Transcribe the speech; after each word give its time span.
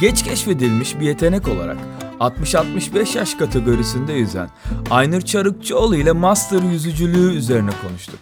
Geç 0.00 0.22
keşfedilmiş 0.22 1.00
bir 1.00 1.06
yetenek 1.06 1.48
olarak 1.48 1.76
60-65 2.20 3.18
yaş 3.18 3.34
kategorisinde 3.34 4.12
yüzen 4.12 4.50
Aynur 4.90 5.20
Çarıkçıoğlu 5.20 5.96
ile 5.96 6.12
master 6.12 6.62
yüzücülüğü 6.62 7.34
üzerine 7.34 7.70
konuştuk. 7.86 8.20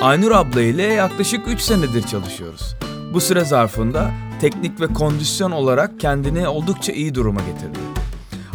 Aynur 0.00 0.32
abla 0.32 0.62
ile 0.62 0.82
yaklaşık 0.82 1.48
3 1.48 1.60
senedir 1.60 2.02
çalışıyoruz. 2.02 2.74
Bu 3.14 3.20
süre 3.20 3.44
zarfında 3.44 4.10
teknik 4.40 4.80
ve 4.80 4.86
kondisyon 4.86 5.50
olarak 5.50 6.00
kendini 6.00 6.48
oldukça 6.48 6.92
iyi 6.92 7.14
duruma 7.14 7.40
getirdi. 7.40 7.78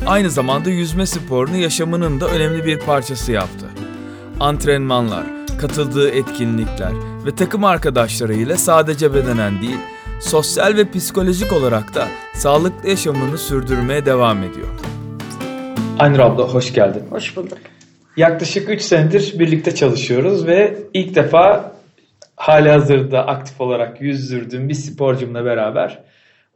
Aynı 0.08 0.30
zamanda 0.30 0.70
yüzme 0.70 1.06
sporunu 1.06 1.58
yaşamının 1.58 2.20
da 2.20 2.28
önemli 2.28 2.66
bir 2.66 2.80
parçası 2.80 3.32
yaptı. 3.32 3.66
Antrenmanlar, 4.40 5.26
katıldığı 5.62 6.10
etkinlikler 6.10 6.92
ve 7.26 7.36
takım 7.36 7.64
arkadaşlarıyla 7.64 8.58
sadece 8.58 9.14
bedenen 9.14 9.62
değil, 9.62 9.80
sosyal 10.20 10.78
ve 10.78 10.92
psikolojik 10.92 11.54
olarak 11.54 11.96
da 11.96 12.08
sağlıklı 12.34 12.90
yaşamını 12.90 13.38
sürdürmeye 13.38 14.06
devam 14.06 14.44
ediyor. 14.44 14.68
Aynur 16.00 16.20
abla 16.20 16.44
hoş 16.44 16.74
geldin. 16.74 17.04
Hoş 17.10 17.38
bulduk. 17.38 17.58
Yaklaşık 18.18 18.70
3 18.70 18.82
senedir 18.82 19.40
birlikte 19.40 19.76
çalışıyoruz 19.76 20.48
ve 20.48 20.78
ilk 20.94 21.16
defa 21.16 21.76
hali 22.36 22.70
hazırda 22.70 23.28
aktif 23.28 23.62
olarak 23.62 24.02
yüzdürdüğüm 24.02 24.70
bir 24.70 24.74
sporcumla 24.74 25.46
beraber 25.46 26.00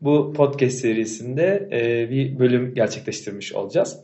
bu 0.02 0.34
podcast 0.34 0.78
serisinde 0.78 1.70
e, 1.72 2.10
bir 2.10 2.40
bölüm 2.40 2.74
gerçekleştirmiş 2.74 3.54
olacağız. 3.54 4.00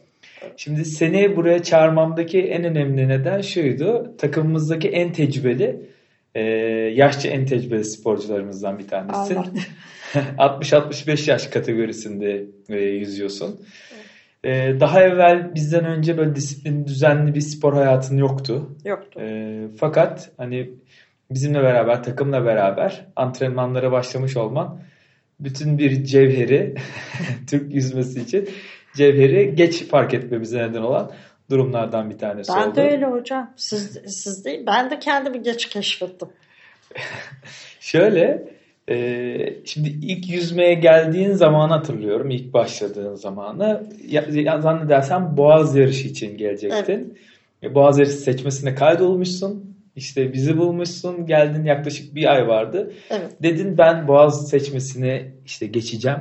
Şimdi 0.58 0.86
seni 0.86 1.36
buraya 1.36 1.64
çağırmamdaki 1.64 2.42
en 2.42 2.64
önemli 2.64 3.08
neden 3.08 3.42
şuydu. 3.42 4.16
Takımımızdaki 4.18 4.90
en 4.90 5.14
tecrübeli, 5.14 5.82
e, 6.36 6.42
yaşça 6.96 7.30
en 7.30 7.46
tecrübeli 7.46 7.86
sporcularımızdan 7.86 8.80
bir 8.80 8.88
tanesi. 8.88 9.38
60-65 10.14 11.30
yaş 11.32 11.48
kategorisinde 11.48 12.46
e, 12.70 12.76
yüzüyorsun. 12.76 13.60
E, 14.44 14.80
daha 14.80 15.04
evvel 15.04 15.56
bizden 15.56 15.86
önce 15.86 16.18
böyle 16.18 16.36
disiplin 16.36 16.86
düzenli 16.86 17.36
bir 17.36 17.42
spor 17.42 17.74
hayatın 17.74 18.18
yoktu. 18.18 18.76
Yoktu. 18.86 19.20
E, 19.22 19.60
fakat 19.80 20.32
hani 20.38 20.70
bizimle 21.32 21.64
beraber, 21.64 22.04
takımla 22.04 22.46
beraber 22.46 23.06
antrenmanlara 23.16 23.92
başlamış 23.92 24.38
olman 24.38 24.80
bütün 25.40 25.78
bir 25.78 26.04
cevheri 26.04 26.76
Türk 27.50 27.76
yüzmesi 27.76 28.22
için 28.22 28.50
cevheri 28.96 29.56
geç 29.56 29.88
fark 29.88 30.14
etmemize 30.14 30.58
neden 30.58 30.82
olan 30.82 31.12
durumlardan 31.50 32.10
bir 32.10 32.18
tanesi 32.18 32.52
ben 32.56 32.62
oldu. 32.62 32.68
Ben 32.68 32.76
de 32.76 32.92
öyle 32.92 33.06
hocam. 33.06 33.54
Siz, 33.56 34.00
siz 34.08 34.46
değil. 34.46 34.64
Ben 34.68 34.92
de 34.92 35.00
kendimi 35.00 35.44
geç 35.44 35.66
keşfettim. 35.66 36.28
Şöyle 37.80 38.50
e, 38.90 39.38
şimdi 39.66 39.90
ilk 39.90 40.30
yüzmeye 40.30 40.74
geldiğin 40.74 41.34
zaman 41.34 41.70
hatırlıyorum. 41.70 42.30
ilk 42.30 42.54
başladığın 42.54 43.16
zamanı. 43.16 43.84
Ya, 44.08 44.26
ya, 44.32 44.62
zannedersem 44.62 45.38
Boğaz 45.38 45.76
yarışı 45.76 46.08
için 46.08 46.38
gelecektin. 46.38 47.18
Evet. 47.64 47.76
Boğaz 47.76 48.00
yarışı 48.00 48.18
seçmesine 48.18 48.76
kaydolmuşsun. 48.76 49.76
İşte 49.96 50.34
bizi 50.34 50.58
bulmuşsun. 50.58 51.26
Geldin 51.26 51.64
yaklaşık 51.64 52.16
bir 52.16 52.34
ay 52.34 52.48
vardı. 52.48 52.94
Evet. 53.10 53.44
Dedin 53.44 53.78
ben 53.78 54.08
Boğaz 54.08 54.50
seçmesini 54.50 55.32
işte 55.46 55.68
geçeceğim. 55.68 56.20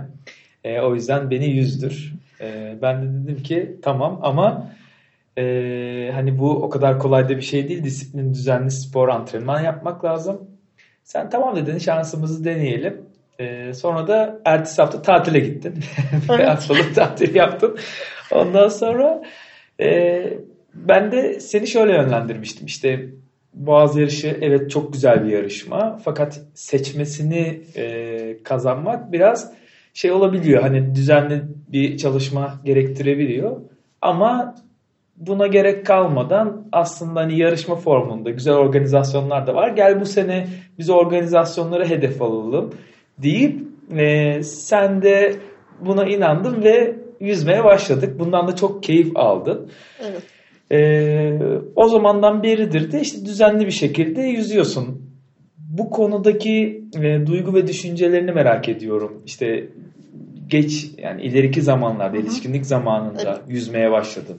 E, 0.65 0.81
o 0.81 0.95
yüzden 0.95 1.31
beni 1.31 1.51
yüzdür. 1.51 2.15
E, 2.41 2.79
ben 2.83 3.03
de 3.03 3.25
dedim 3.25 3.42
ki 3.42 3.77
tamam 3.83 4.20
ama 4.23 4.70
e, 5.39 6.11
hani 6.14 6.39
bu 6.39 6.50
o 6.50 6.69
kadar 6.69 6.98
kolay 6.98 7.28
da 7.28 7.36
bir 7.36 7.42
şey 7.42 7.69
değil. 7.69 7.84
Disiplin 7.84 8.34
düzenli 8.34 8.70
spor 8.70 9.08
antrenman 9.08 9.61
yapmak 9.61 10.05
lazım. 10.05 10.41
Sen 11.05 11.30
tamam 11.30 11.56
dedin 11.56 11.78
şansımızı 11.78 12.45
deneyelim. 12.45 13.03
E, 13.39 13.75
sonra 13.75 14.08
da 14.08 14.41
ertesi 14.45 14.83
hafta 14.83 15.03
tatile 15.03 15.41
gittin. 15.41 15.75
Evet. 16.30 16.48
haftalık 16.48 16.95
tatil 16.95 17.34
yaptın. 17.34 17.78
Ondan 18.33 18.69
sonra 18.69 19.22
e, 19.80 20.22
ben 20.74 21.13
de 21.13 21.40
seni 21.40 21.67
şöyle 21.67 21.92
yönlendirmiştim. 21.92 22.67
İşte 22.67 23.08
Boğaz 23.55 23.96
yarışı 23.96 24.39
evet 24.40 24.70
çok 24.70 24.92
güzel 24.92 25.24
bir 25.24 25.33
yarışma. 25.33 26.01
Fakat 26.05 26.40
seçmesini 26.55 27.61
e, 27.77 28.42
kazanmak 28.42 29.13
biraz 29.13 29.52
şey 29.95 30.13
olabiliyor. 30.13 30.63
Hani 30.63 30.95
düzenli 30.95 31.42
bir 31.68 31.96
çalışma 31.96 32.61
gerektirebiliyor. 32.64 33.61
Ama 34.02 34.55
buna 35.20 35.46
gerek 35.46 35.86
kalmadan 35.86 36.68
aslında 36.73 37.20
hani 37.20 37.39
yarışma 37.39 37.77
formunda 37.77 38.30
güzel 38.30 38.55
organizasyonlar 38.55 39.46
da 39.46 39.55
var. 39.55 39.68
Gel 39.68 40.01
bu 40.01 40.05
sene 40.05 40.46
biz 40.79 40.90
organizasyonlara 40.90 41.89
hedef 41.89 42.23
alalım 42.23 42.74
deyip 43.18 43.61
e, 43.96 44.42
sen 44.42 45.02
de 45.02 45.36
buna 45.80 46.07
inandın 46.07 46.62
ve 46.62 46.96
yüzmeye 47.20 47.64
başladık. 47.64 48.18
Bundan 48.18 48.48
da 48.48 48.57
çok 48.57 48.83
keyif 48.83 49.17
aldın. 49.17 49.70
Evet. 50.01 50.23
E, 50.73 51.39
o 51.77 51.89
zamandan 51.89 52.42
beridir 52.42 52.92
de 52.92 53.01
işte 53.01 53.24
düzenli 53.24 53.67
bir 53.67 53.70
şekilde 53.70 54.23
yüzüyorsun. 54.23 55.08
Bu 55.57 55.90
konudaki 55.90 56.84
e, 56.96 57.27
duygu 57.27 57.55
ve 57.55 57.67
düşüncelerini 57.67 58.33
merak 58.33 58.68
ediyorum. 58.68 59.23
İşte 59.27 59.68
geç 60.46 60.86
yani 60.98 61.23
ileriki 61.23 61.62
zamanlarda, 61.62 62.17
Hı-hı. 62.17 62.23
yetişkinlik 62.23 62.67
zamanında 62.67 63.34
evet. 63.39 63.40
yüzmeye 63.48 63.90
başladın. 63.90 64.39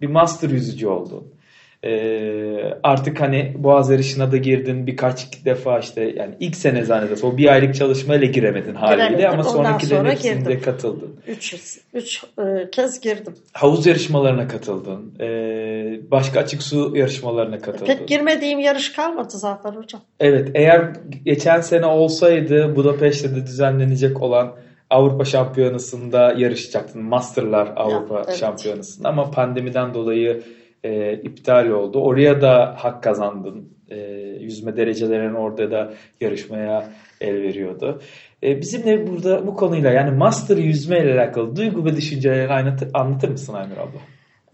Bir 0.00 0.06
master 0.06 0.50
yüzücü 0.50 0.86
oldun. 0.86 1.38
Ee, 1.84 2.74
artık 2.82 3.20
hani 3.20 3.54
Boğaz 3.58 3.90
yarışına 3.90 4.32
da 4.32 4.36
girdin 4.36 4.86
birkaç 4.86 5.44
defa 5.44 5.78
işte 5.78 6.12
yani 6.16 6.34
ilk 6.40 6.56
sene 6.56 6.84
zannedersem 6.84 7.30
o 7.30 7.36
bir 7.36 7.52
aylık 7.52 7.74
çalışmayla 7.74 8.26
giremedin 8.26 8.74
haliyle 8.74 9.08
Giremedim. 9.08 9.30
ama 9.30 9.44
sonrakilerin 9.44 9.96
sonra 9.96 10.10
hepsinde 10.10 10.50
girdim. 10.50 10.60
katıldın. 10.64 11.20
Üç, 11.26 11.54
üç 11.94 12.24
e, 12.38 12.70
kez 12.70 13.00
girdim. 13.00 13.34
Havuz 13.52 13.86
yarışmalarına 13.86 14.48
katıldın. 14.48 15.14
Ee, 15.20 16.00
başka 16.10 16.40
açık 16.40 16.62
su 16.62 16.92
yarışmalarına 16.96 17.58
katıldın. 17.58 17.86
Pek 17.86 18.08
girmediğim 18.08 18.58
yarış 18.58 18.92
kalmadı 18.92 19.30
zaten 19.30 19.70
hocam. 19.70 20.00
Evet 20.20 20.48
eğer 20.54 20.92
geçen 21.24 21.60
sene 21.60 21.86
olsaydı 21.86 22.76
Budapeşte 22.76 23.36
de 23.36 23.46
düzenlenecek 23.46 24.22
olan 24.22 24.52
Avrupa 24.90 25.24
Şampiyonası'nda 25.24 26.32
yarışacaktın. 26.36 27.02
Masterlar 27.02 27.72
Avrupa 27.76 28.14
ya, 28.14 28.24
evet. 28.26 28.36
Şampiyonası'nda 28.36 29.08
ama 29.08 29.30
pandemiden 29.30 29.94
dolayı 29.94 30.42
e, 30.84 31.12
iptal 31.12 31.68
oldu. 31.68 32.00
Oraya 32.00 32.40
da 32.42 32.76
hak 32.78 33.02
kazandın. 33.02 33.78
E, 33.88 33.96
yüzme 34.40 34.76
derecelerinin 34.76 35.34
orada 35.34 35.70
da 35.70 35.92
yarışmaya 36.20 36.88
el 37.20 37.42
veriyordu. 37.42 38.02
E, 38.42 38.60
bizimle 38.60 39.06
burada 39.06 39.46
bu 39.46 39.54
konuyla 39.54 39.90
yani 39.90 40.10
master 40.10 40.56
yüzme 40.56 40.98
ile 40.98 41.20
alakalı 41.20 41.56
duygu 41.56 41.84
ve 41.84 41.96
düşüncelerini 41.96 42.52
anlatır, 42.52 42.90
anlatır 42.94 43.28
mısın 43.28 43.54
Aynur 43.54 43.76
abla? 43.76 43.98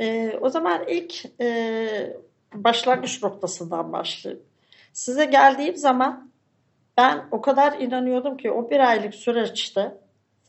E, 0.00 0.38
o 0.40 0.48
zaman 0.48 0.80
ilk 0.88 1.40
e, 1.40 2.16
başlangıç 2.54 3.22
noktasından 3.22 3.92
başlayayım. 3.92 4.42
Size 4.92 5.24
geldiğim 5.24 5.76
zaman 5.76 6.30
ben 6.96 7.24
o 7.30 7.40
kadar 7.40 7.78
inanıyordum 7.80 8.36
ki 8.36 8.50
o 8.50 8.70
bir 8.70 8.80
aylık 8.80 9.14
süreçte 9.14 9.92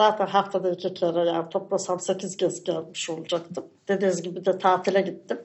Zaten 0.01 0.27
haftada 0.27 0.69
iki 0.69 0.93
kere 0.93 1.29
yani 1.29 1.49
toplasam 1.49 1.99
sekiz 1.99 2.37
kez 2.37 2.63
gelmiş 2.63 3.09
olacaktım. 3.09 3.65
Dediğiniz 3.87 4.21
gibi 4.21 4.45
de 4.45 4.57
tatile 4.57 5.01
gittim. 5.01 5.41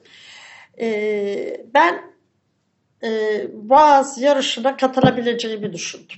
Ee, 0.79 1.65
ben 1.73 2.01
e, 3.03 3.09
Boğaz 3.53 4.21
yarışına 4.21 4.77
katılabileceğimi 4.77 5.73
düşündüm. 5.73 6.17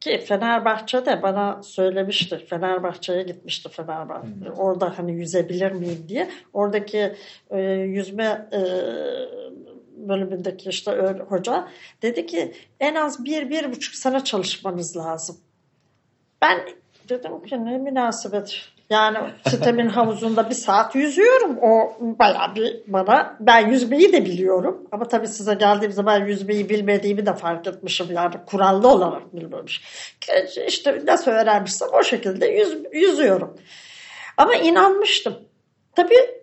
Ki 0.00 0.18
Fenerbahçe 0.18 1.06
de 1.06 1.22
bana 1.22 1.62
söylemişti. 1.62 2.38
Fenerbahçe'ye 2.38 3.22
gitmişti 3.22 3.68
Fenerbahçe. 3.68 4.28
Hmm. 4.28 4.52
Orada 4.58 4.98
hani 4.98 5.12
yüzebilir 5.12 5.72
miyim 5.72 6.04
diye. 6.08 6.30
Oradaki 6.52 7.14
e, 7.50 7.60
yüzme 7.70 8.48
e, 8.52 8.60
bölümündeki 10.08 10.68
işte 10.68 11.16
hoca 11.28 11.68
dedi 12.02 12.26
ki 12.26 12.52
en 12.80 12.94
az 12.94 13.24
bir, 13.24 13.50
bir 13.50 13.72
buçuk 13.72 13.94
sene 13.94 14.24
çalışmanız 14.24 14.96
lazım. 14.96 15.36
Ben 16.42 16.58
Dedim 17.08 17.42
ki 17.42 17.64
ne 17.64 17.78
münasebet. 17.78 18.60
Yani 18.90 19.18
sitemin 19.48 19.88
havuzunda 19.88 20.50
bir 20.50 20.54
saat 20.54 20.94
yüzüyorum. 20.94 21.58
O 21.62 21.96
bayağı 22.00 22.54
bir 22.54 22.82
bana. 22.86 23.36
Ben 23.40 23.68
yüzmeyi 23.68 24.12
de 24.12 24.24
biliyorum. 24.24 24.88
Ama 24.92 25.08
tabii 25.08 25.28
size 25.28 25.54
geldiğim 25.54 25.92
zaman 25.92 26.26
yüzmeyi 26.26 26.68
bilmediğimi 26.68 27.26
de 27.26 27.34
fark 27.34 27.66
etmişim. 27.66 28.06
Yani 28.12 28.34
kurallı 28.46 28.88
olarak 28.88 29.34
bilmemiş. 29.34 29.82
İşte 30.66 31.02
nasıl 31.06 31.30
öğrenmişsem 31.30 31.88
o 31.92 32.02
şekilde 32.02 32.46
yüz, 32.46 32.76
yüzüyorum. 32.92 33.56
Ama 34.36 34.54
inanmıştım. 34.54 35.34
Tabii 35.96 36.40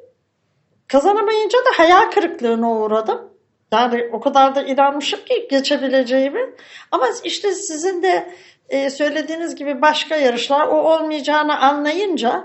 kazanamayınca 0.88 1.60
da 1.60 1.78
hayal 1.78 2.12
kırıklığına 2.12 2.72
uğradım. 2.72 3.34
Yani 3.72 4.10
o 4.14 4.20
kadar 4.20 4.56
da 4.56 4.64
inanmışım 4.64 5.20
ki 5.26 5.48
geçebileceğimi. 5.50 6.54
Ama 6.92 7.08
işte 7.24 7.52
sizin 7.52 8.04
de 8.04 8.34
e, 8.74 8.90
söylediğiniz 8.90 9.56
gibi 9.56 9.82
başka 9.82 10.16
yarışlar 10.16 10.68
o 10.68 10.76
olmayacağını 10.76 11.60
anlayınca 11.60 12.44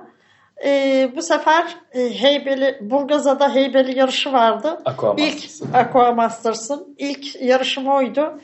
e, 0.65 1.11
bu 1.17 1.23
sefer 1.23 1.65
e, 1.93 2.23
Heybeli 2.23 2.79
Burgazada 2.81 3.55
Heybeli 3.55 3.99
yarışı 3.99 4.33
vardı. 4.33 4.79
Aqua 4.85 5.15
ilk 5.19 5.45
Aqua 5.75 6.13
Masters'ın 6.13 6.95
ilk 6.99 7.43
yarışım 7.43 7.89
oydu. 7.89 8.41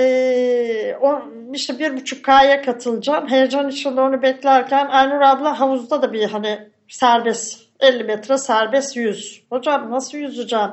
Ee, 0.00 0.96
o, 1.00 1.22
işte 1.54 1.78
bir 1.78 1.96
buçuk 1.96 2.24
K'ya 2.24 2.62
katılacağım. 2.62 3.28
Heyecan 3.28 3.68
içinde 3.68 4.00
onu 4.00 4.22
beklerken 4.22 4.86
Aynur 4.86 5.20
abla 5.20 5.60
havuzda 5.60 6.02
da 6.02 6.12
bir 6.12 6.24
hani 6.24 6.58
serbest 6.88 7.60
50 7.80 8.04
metre 8.04 8.38
serbest 8.38 8.96
yüz. 8.96 9.42
Hocam 9.50 9.90
nasıl 9.90 10.18
yüzeceğim? 10.18 10.70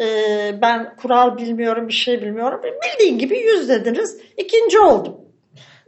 Ee, 0.00 0.54
ben 0.62 0.96
kural 0.96 1.36
bilmiyorum 1.36 1.88
bir 1.88 1.92
şey 1.92 2.22
bilmiyorum. 2.22 2.60
Bildiğin 2.62 3.18
gibi 3.18 3.38
yüz 3.38 3.68
dediniz. 3.68 4.20
İkinci 4.36 4.78
oldum. 4.78 5.29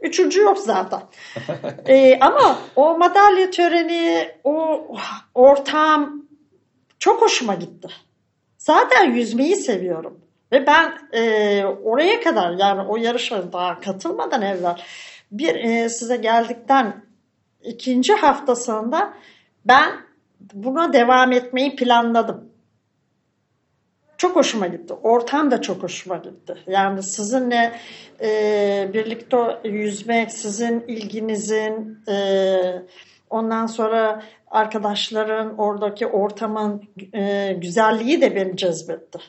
Üçüncü 0.03 0.41
yok 0.41 0.57
zaten. 0.57 1.01
ee, 1.87 2.19
ama 2.19 2.59
o 2.75 2.97
madalya 2.97 3.51
töreni, 3.51 4.31
o 4.43 4.87
ortam 5.35 6.23
çok 6.99 7.21
hoşuma 7.21 7.55
gitti. 7.55 7.87
Zaten 8.57 9.11
yüzmeyi 9.11 9.55
seviyorum. 9.55 10.19
Ve 10.51 10.67
ben 10.67 10.93
e, 11.13 11.65
oraya 11.65 12.21
kadar 12.21 12.51
yani 12.51 12.81
o 12.81 12.97
yarışa 12.97 13.53
daha 13.53 13.79
katılmadan 13.79 14.41
evvel 14.41 14.81
bir 15.31 15.55
e, 15.55 15.89
size 15.89 16.17
geldikten 16.17 17.05
ikinci 17.63 18.13
haftasında 18.13 19.13
ben 19.65 19.91
buna 20.53 20.93
devam 20.93 21.31
etmeyi 21.31 21.75
planladım. 21.75 22.52
Çok 24.23 24.35
hoşuma 24.35 24.67
gitti. 24.67 24.93
Ortam 24.93 25.51
da 25.51 25.61
çok 25.61 25.83
hoşuma 25.83 26.17
gitti. 26.17 26.55
Yani 26.67 27.03
sizinle 27.03 27.71
e, 28.21 28.89
birlikte 28.93 29.37
yüzmek, 29.63 30.31
sizin 30.31 30.79
ilginizin, 30.87 31.99
e, 32.07 32.15
ondan 33.29 33.65
sonra 33.65 34.23
arkadaşların, 34.47 35.57
oradaki 35.57 36.07
ortamın 36.07 36.83
e, 37.13 37.53
güzelliği 37.53 38.21
de 38.21 38.35
beni 38.35 38.57
cezbetti. 38.57 39.19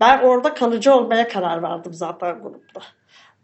Ben 0.00 0.22
orada 0.22 0.54
kalıcı 0.54 0.94
olmaya 0.94 1.28
karar 1.28 1.62
verdim 1.62 1.94
zaten 1.94 2.42
grupta. 2.42 2.80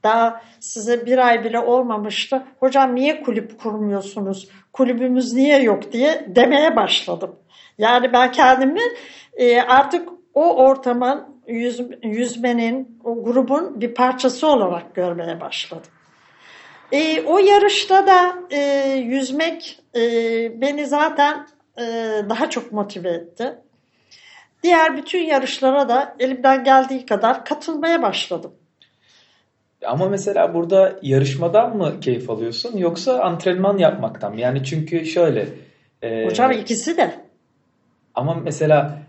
Daha 0.03 0.43
size 0.61 1.07
bir 1.07 1.19
ay 1.19 1.45
bile 1.45 1.59
olmamıştı. 1.59 2.43
Hocam 2.61 2.95
niye 2.95 3.23
kulüp 3.23 3.61
kurmuyorsunuz? 3.61 4.49
Kulübümüz 4.73 5.33
niye 5.33 5.63
yok 5.63 5.93
diye 5.93 6.27
demeye 6.29 6.77
başladım. 6.77 7.37
Yani 7.79 8.13
ben 8.13 8.33
kendimi 8.33 8.83
e, 9.37 9.61
artık 9.61 10.22
o 10.35 10.57
ortamın 10.57 11.25
yüz, 11.47 11.81
yüzmenin, 12.03 12.99
o 13.05 13.25
grubun 13.25 13.81
bir 13.81 13.95
parçası 13.95 14.47
olarak 14.47 14.95
görmeye 14.95 15.41
başladım. 15.41 15.91
E, 16.93 17.23
o 17.23 17.39
yarışta 17.39 18.07
da 18.07 18.35
e, 18.51 18.61
yüzmek 18.97 19.79
e, 19.97 20.01
beni 20.61 20.87
zaten 20.87 21.47
e, 21.79 21.83
daha 22.29 22.51
çok 22.51 22.73
motive 22.73 23.09
etti. 23.11 23.55
Diğer 24.63 24.97
bütün 24.97 25.19
yarışlara 25.19 25.89
da 25.89 26.17
elimden 26.19 26.65
geldiği 26.65 27.07
kadar 27.07 27.45
katılmaya 27.45 28.03
başladım. 28.03 28.53
Ama 29.87 30.09
mesela 30.09 30.55
burada 30.55 30.99
yarışmadan 31.03 31.77
mı 31.77 32.01
keyif 32.01 32.31
alıyorsun 32.31 32.77
yoksa 32.77 33.21
antrenman 33.21 33.79
yapmaktan 33.79 34.35
mı? 34.35 34.41
Yani 34.41 34.65
çünkü 34.65 35.07
şöyle. 35.07 35.49
E, 36.03 36.27
Hocam 36.27 36.53
ikisi 36.53 36.97
de. 36.97 37.15
Ama 38.15 38.35
mesela 38.35 39.02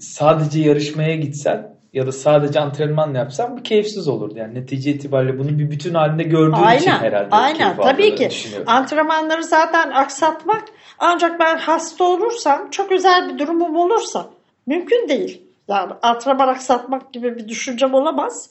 sadece 0.00 0.60
yarışmaya 0.60 1.16
gitsen 1.16 1.76
ya 1.92 2.06
da 2.06 2.12
sadece 2.12 2.60
antrenman 2.60 3.14
yapsan 3.14 3.56
bir 3.56 3.64
keyifsiz 3.64 4.08
olurdu. 4.08 4.34
Yani 4.36 4.54
netice 4.54 4.90
itibariyle 4.90 5.38
bunu 5.38 5.58
bir 5.58 5.70
bütün 5.70 5.94
halinde 5.94 6.22
gördüğün 6.22 6.52
aynen, 6.52 6.80
için 6.80 6.90
herhalde. 6.90 7.28
Aynen 7.30 7.76
tabii 7.76 8.14
ki. 8.14 8.28
Antrenmanları 8.66 9.44
zaten 9.44 9.90
aksatmak 9.90 10.64
ancak 10.98 11.40
ben 11.40 11.58
hasta 11.58 12.04
olursam 12.04 12.70
çok 12.70 12.92
özel 12.92 13.28
bir 13.28 13.38
durumum 13.38 13.76
olursa 13.76 14.30
mümkün 14.66 15.08
değil. 15.08 15.42
Yani 15.68 15.92
antrenman 16.02 16.48
aksatmak 16.48 17.12
gibi 17.12 17.36
bir 17.36 17.48
düşüncem 17.48 17.94
olamaz. 17.94 18.50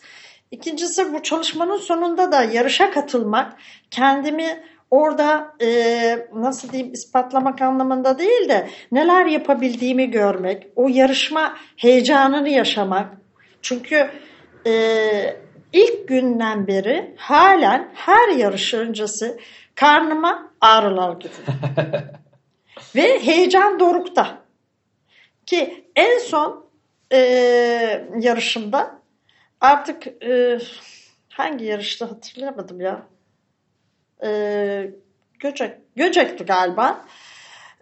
İkincisi 0.52 1.14
bu 1.14 1.24
çalışmanın 1.24 1.78
sonunda 1.78 2.32
da 2.32 2.44
yarışa 2.44 2.92
katılmak, 2.92 3.54
kendimi 3.92 4.64
orada 4.92 5.56
e, 5.62 6.28
nasıl 6.34 6.72
diyeyim 6.72 6.94
ispatlamak 6.94 7.62
anlamında 7.62 8.20
değil 8.20 8.50
de 8.50 8.70
neler 8.92 9.26
yapabildiğimi 9.26 10.12
görmek, 10.12 10.68
o 10.76 10.88
yarışma 10.88 11.58
heyecanını 11.78 12.50
yaşamak. 12.50 13.08
Çünkü 13.62 14.10
e, 14.68 14.74
ilk 15.74 16.08
günden 16.08 16.68
beri 16.68 17.16
halen 17.18 17.92
her 17.94 18.30
yarış 18.30 18.74
öncesi 18.74 19.38
karnıma 19.76 20.52
ağrılar 20.62 21.14
gidiyor. 21.14 21.58
Ve 22.96 23.20
heyecan 23.20 23.80
dorukta. 23.80 24.46
Ki 25.46 25.86
en 25.96 26.18
son 26.18 26.66
e, 27.12 27.18
yarışımda 28.20 29.02
artık 29.62 30.24
e, 30.24 30.60
hangi 31.30 31.66
yarışta 31.66 32.12
hatırlayamadım 32.12 32.82
ya. 32.82 33.08
E, 34.26 34.92
Göcek, 35.40 35.72
Göcek'ti 35.96 36.46
galiba. 36.46 37.06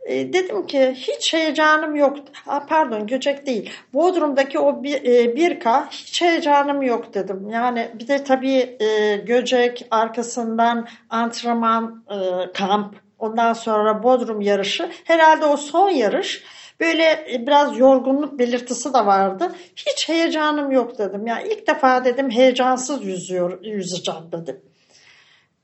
E, 0.06 0.34
dedim 0.34 0.68
ki 0.68 0.94
hiç 0.95 1.34
heyecanım 1.34 1.95
yok. 1.95 2.18
Ha, 2.45 2.66
pardon 2.69 3.07
Göcek 3.07 3.45
değil. 3.45 3.72
Bodrum'daki 3.94 4.60
o 4.60 4.84
bir, 4.84 5.04
e, 5.04 5.36
1K 5.36 5.90
hiç 5.90 6.22
heyecanım 6.22 6.81
yok 6.81 7.13
dedim. 7.13 7.50
Yani 7.50 7.92
bir 8.00 8.07
de 8.07 8.24
tabii 8.24 8.78
e, 8.80 9.16
Göcek 9.16 9.88
arkasından 9.92 10.88
antrenman 11.10 12.04
e, 12.10 12.51
kamp 12.51 12.96
ondan 13.19 13.54
sonra 13.54 14.04
Bodrum 14.04 14.42
yarışı. 14.42 14.89
Herhalde 15.04 15.46
o 15.46 15.57
son 15.57 15.89
yarış 15.89 16.44
Böyle 16.80 17.25
biraz 17.48 17.78
yorgunluk 17.78 18.39
belirtisi 18.39 18.94
de 18.94 19.06
vardı. 19.06 19.51
Hiç 19.75 20.10
heyecanım 20.10 20.72
yok 20.72 20.98
dedim. 21.00 21.28
Yani 21.28 21.48
ilk 21.48 21.68
defa 21.68 22.06
dedim 22.06 22.30
heyecansız 22.30 23.06
yüzüyor, 23.06 23.66
yüzeceğim 23.66 24.31
dedim. 24.31 24.62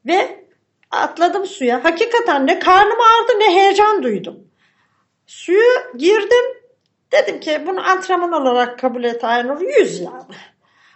Ve 0.05 0.48
atladım 0.91 1.45
suya. 1.45 1.83
Hakikaten 1.83 2.47
ne 2.47 2.59
karnım 2.59 2.97
ağrıdı 3.01 3.39
ne 3.39 3.55
heyecan 3.55 4.03
duydum. 4.03 4.39
Suya 5.27 5.91
girdim. 5.97 6.45
Dedim 7.11 7.39
ki 7.39 7.63
bunu 7.67 7.89
antrenman 7.89 8.31
olarak 8.31 8.79
kabul 8.79 9.03
et 9.03 9.23
Aynur. 9.23 9.61
Yüz 9.61 9.99
yani. 9.99 10.35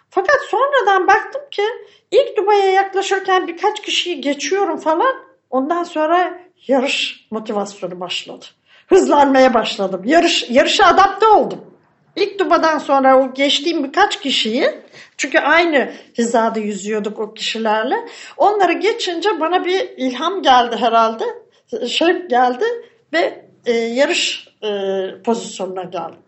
Fakat 0.09 0.41
sonradan 0.49 1.07
baktım 1.07 1.41
ki 1.51 1.63
ilk 2.11 2.37
Dubai'ye 2.37 2.71
yaklaşırken 2.71 3.47
birkaç 3.47 3.81
kişiyi 3.81 4.21
geçiyorum 4.21 4.77
falan. 4.77 5.15
Ondan 5.49 5.83
sonra 5.83 6.39
yarış 6.67 7.27
motivasyonu 7.31 7.99
başladı 7.99 8.45
hızlanmaya 8.87 9.53
başladım. 9.53 10.01
Yarış, 10.05 10.49
yarışa 10.49 10.85
adapte 10.85 11.27
oldum. 11.27 11.72
İlk 12.15 12.39
dubadan 12.39 12.77
sonra 12.77 13.19
o 13.19 13.33
geçtiğim 13.33 13.83
birkaç 13.83 14.21
kişiyi 14.21 14.69
çünkü 15.17 15.39
aynı 15.39 15.91
hizada 16.17 16.59
yüzüyorduk 16.59 17.19
o 17.19 17.33
kişilerle. 17.33 17.95
Onları 18.37 18.73
geçince 18.73 19.39
bana 19.39 19.65
bir 19.65 19.89
ilham 19.97 20.41
geldi 20.41 20.75
herhalde. 20.75 21.23
Şey 21.87 22.27
geldi 22.27 22.65
ve 23.13 23.45
e, 23.65 23.71
yarış 23.71 24.47
e, 24.63 24.69
pozisyonuna 25.23 25.83
geldim. 25.83 26.19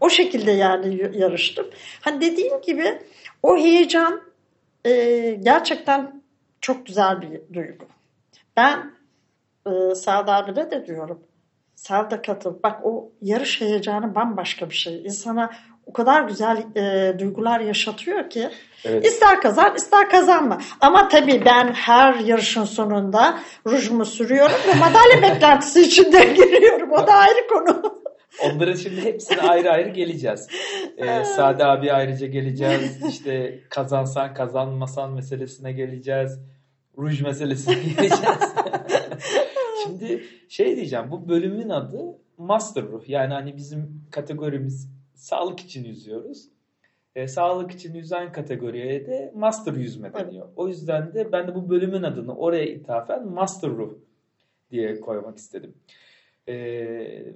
O 0.00 0.10
şekilde 0.10 0.50
yani 0.50 1.18
yarıştım. 1.18 1.66
Hani 2.00 2.20
dediğim 2.20 2.60
gibi 2.60 2.98
o 3.42 3.56
heyecan 3.56 4.20
e, 4.84 5.30
gerçekten 5.42 6.22
çok 6.60 6.86
güzel 6.86 7.22
bir 7.22 7.54
duygu. 7.54 7.84
Ben 8.56 8.92
e, 9.66 9.94
Sağda 9.94 10.34
abine 10.34 10.70
de 10.70 10.86
diyorum. 10.86 11.27
Sen 11.78 12.10
de 12.10 12.22
katıl. 12.22 12.62
Bak 12.62 12.80
o 12.84 13.12
yarış 13.22 13.60
heyecanı 13.60 14.14
bambaşka 14.14 14.70
bir 14.70 14.74
şey. 14.74 15.02
İnsana 15.04 15.50
o 15.86 15.92
kadar 15.92 16.22
güzel 16.22 16.66
e, 16.76 17.18
duygular 17.18 17.60
yaşatıyor 17.60 18.30
ki 18.30 18.48
evet. 18.84 19.06
ister 19.06 19.40
kazan 19.40 19.74
ister 19.76 20.10
kazanma. 20.10 20.58
Ama 20.80 21.08
tabii 21.08 21.42
ben 21.44 21.72
her 21.72 22.14
yarışın 22.14 22.64
sonunda 22.64 23.38
rujumu 23.66 24.04
sürüyorum 24.04 24.56
ve 24.68 24.74
madalya 24.74 25.22
beklentisi 25.34 25.80
içinde 25.80 26.24
giriyorum. 26.24 26.92
O 26.92 27.06
da 27.06 27.12
ayrı 27.12 27.46
konu. 27.48 28.00
Onların 28.44 28.74
şimdi 28.74 29.04
hepsine 29.04 29.40
ayrı 29.40 29.70
ayrı 29.70 29.88
geleceğiz. 29.88 30.48
Ee, 30.96 31.24
Sade 31.24 31.64
abi 31.64 31.92
ayrıca 31.92 32.26
geleceğiz. 32.26 33.04
İşte 33.08 33.60
kazansan 33.70 34.34
kazanmasan 34.34 35.12
meselesine 35.12 35.72
geleceğiz. 35.72 36.38
Ruj 36.98 37.22
meselesine 37.22 37.74
geleceğiz. 37.96 38.54
Şimdi 39.88 40.24
şey 40.48 40.76
diyeceğim 40.76 41.10
bu 41.10 41.28
bölümün 41.28 41.68
adı 41.68 42.18
Master 42.38 42.84
Ruh. 42.84 43.08
Yani 43.08 43.34
hani 43.34 43.56
bizim 43.56 44.02
kategorimiz 44.10 44.88
sağlık 45.14 45.60
için 45.60 45.84
yüzüyoruz. 45.84 46.48
E, 47.14 47.28
sağlık 47.28 47.70
için 47.70 47.94
yüzen 47.94 48.32
kategoriye 48.32 49.06
de 49.06 49.32
Master 49.36 49.72
yüzme 49.72 50.14
deniyor. 50.14 50.46
Evet. 50.46 50.54
O 50.56 50.68
yüzden 50.68 51.14
de 51.14 51.32
ben 51.32 51.48
de 51.48 51.54
bu 51.54 51.70
bölümün 51.70 52.02
adını 52.02 52.36
oraya 52.36 52.66
ithafen 52.66 53.28
Master 53.28 53.70
Ruh 53.70 53.92
diye 54.70 55.00
koymak 55.00 55.38
istedim. 55.38 55.74
E, 56.46 56.54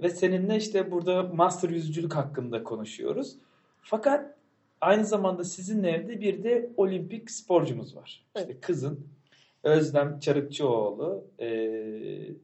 ve 0.02 0.08
seninle 0.08 0.56
işte 0.56 0.90
burada 0.90 1.22
Master 1.22 1.70
yüzücülük 1.70 2.14
hakkında 2.14 2.64
konuşuyoruz. 2.64 3.36
Fakat 3.80 4.34
aynı 4.80 5.04
zamanda 5.04 5.44
sizin 5.44 5.84
evde 5.84 6.20
bir 6.20 6.44
de 6.44 6.70
olimpik 6.76 7.30
sporcumuz 7.30 7.96
var. 7.96 8.26
Evet. 8.36 8.48
İşte 8.48 8.60
kızın 8.60 9.06
Özlem 9.62 10.20
Çarıkçıoğlu 10.20 11.24
e, 11.40 11.48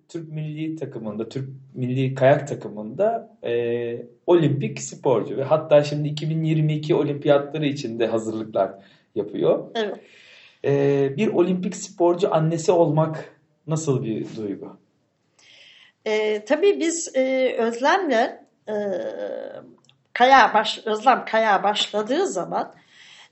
Türk 0.08 0.32
milli 0.32 0.76
takımında, 0.76 1.28
Türk 1.28 1.48
milli 1.74 2.14
kayak 2.14 2.48
takımında 2.48 3.36
e, 3.44 4.06
olimpik 4.26 4.80
sporcu 4.82 5.36
ve 5.36 5.44
hatta 5.44 5.84
şimdi 5.84 6.08
2022 6.08 6.94
olimpiyatları 6.94 7.66
için 7.66 7.98
de 7.98 8.06
hazırlıklar 8.06 8.70
yapıyor. 9.14 9.70
Evet. 9.74 10.00
Ee, 10.64 11.16
bir 11.16 11.28
olimpik 11.28 11.76
sporcu 11.76 12.34
annesi 12.34 12.72
olmak 12.72 13.38
nasıl 13.66 14.04
bir 14.04 14.26
duygu? 14.36 14.76
Ee, 16.06 16.44
tabii 16.44 16.80
biz 16.80 17.16
e, 17.16 17.54
Özlem'le 17.58 18.38
e, 18.68 18.74
Kaya 20.12 20.54
baş, 20.54 20.86
Özlem 20.86 21.24
Kaya 21.24 21.62
başladığı 21.62 22.26
zaman 22.26 22.74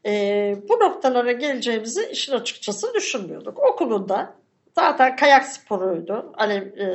e, 0.06 0.56
bu 0.68 0.80
noktalara 0.80 1.32
geleceğimizi 1.32 2.08
işin 2.12 2.32
açıkçası 2.32 2.94
düşünmüyorduk. 2.94 3.58
Okulunda 3.58 4.34
zaten 4.75 5.16
kayak 5.16 5.46
sporuydu. 5.46 6.32
Alev, 6.34 6.62
e, 6.62 6.86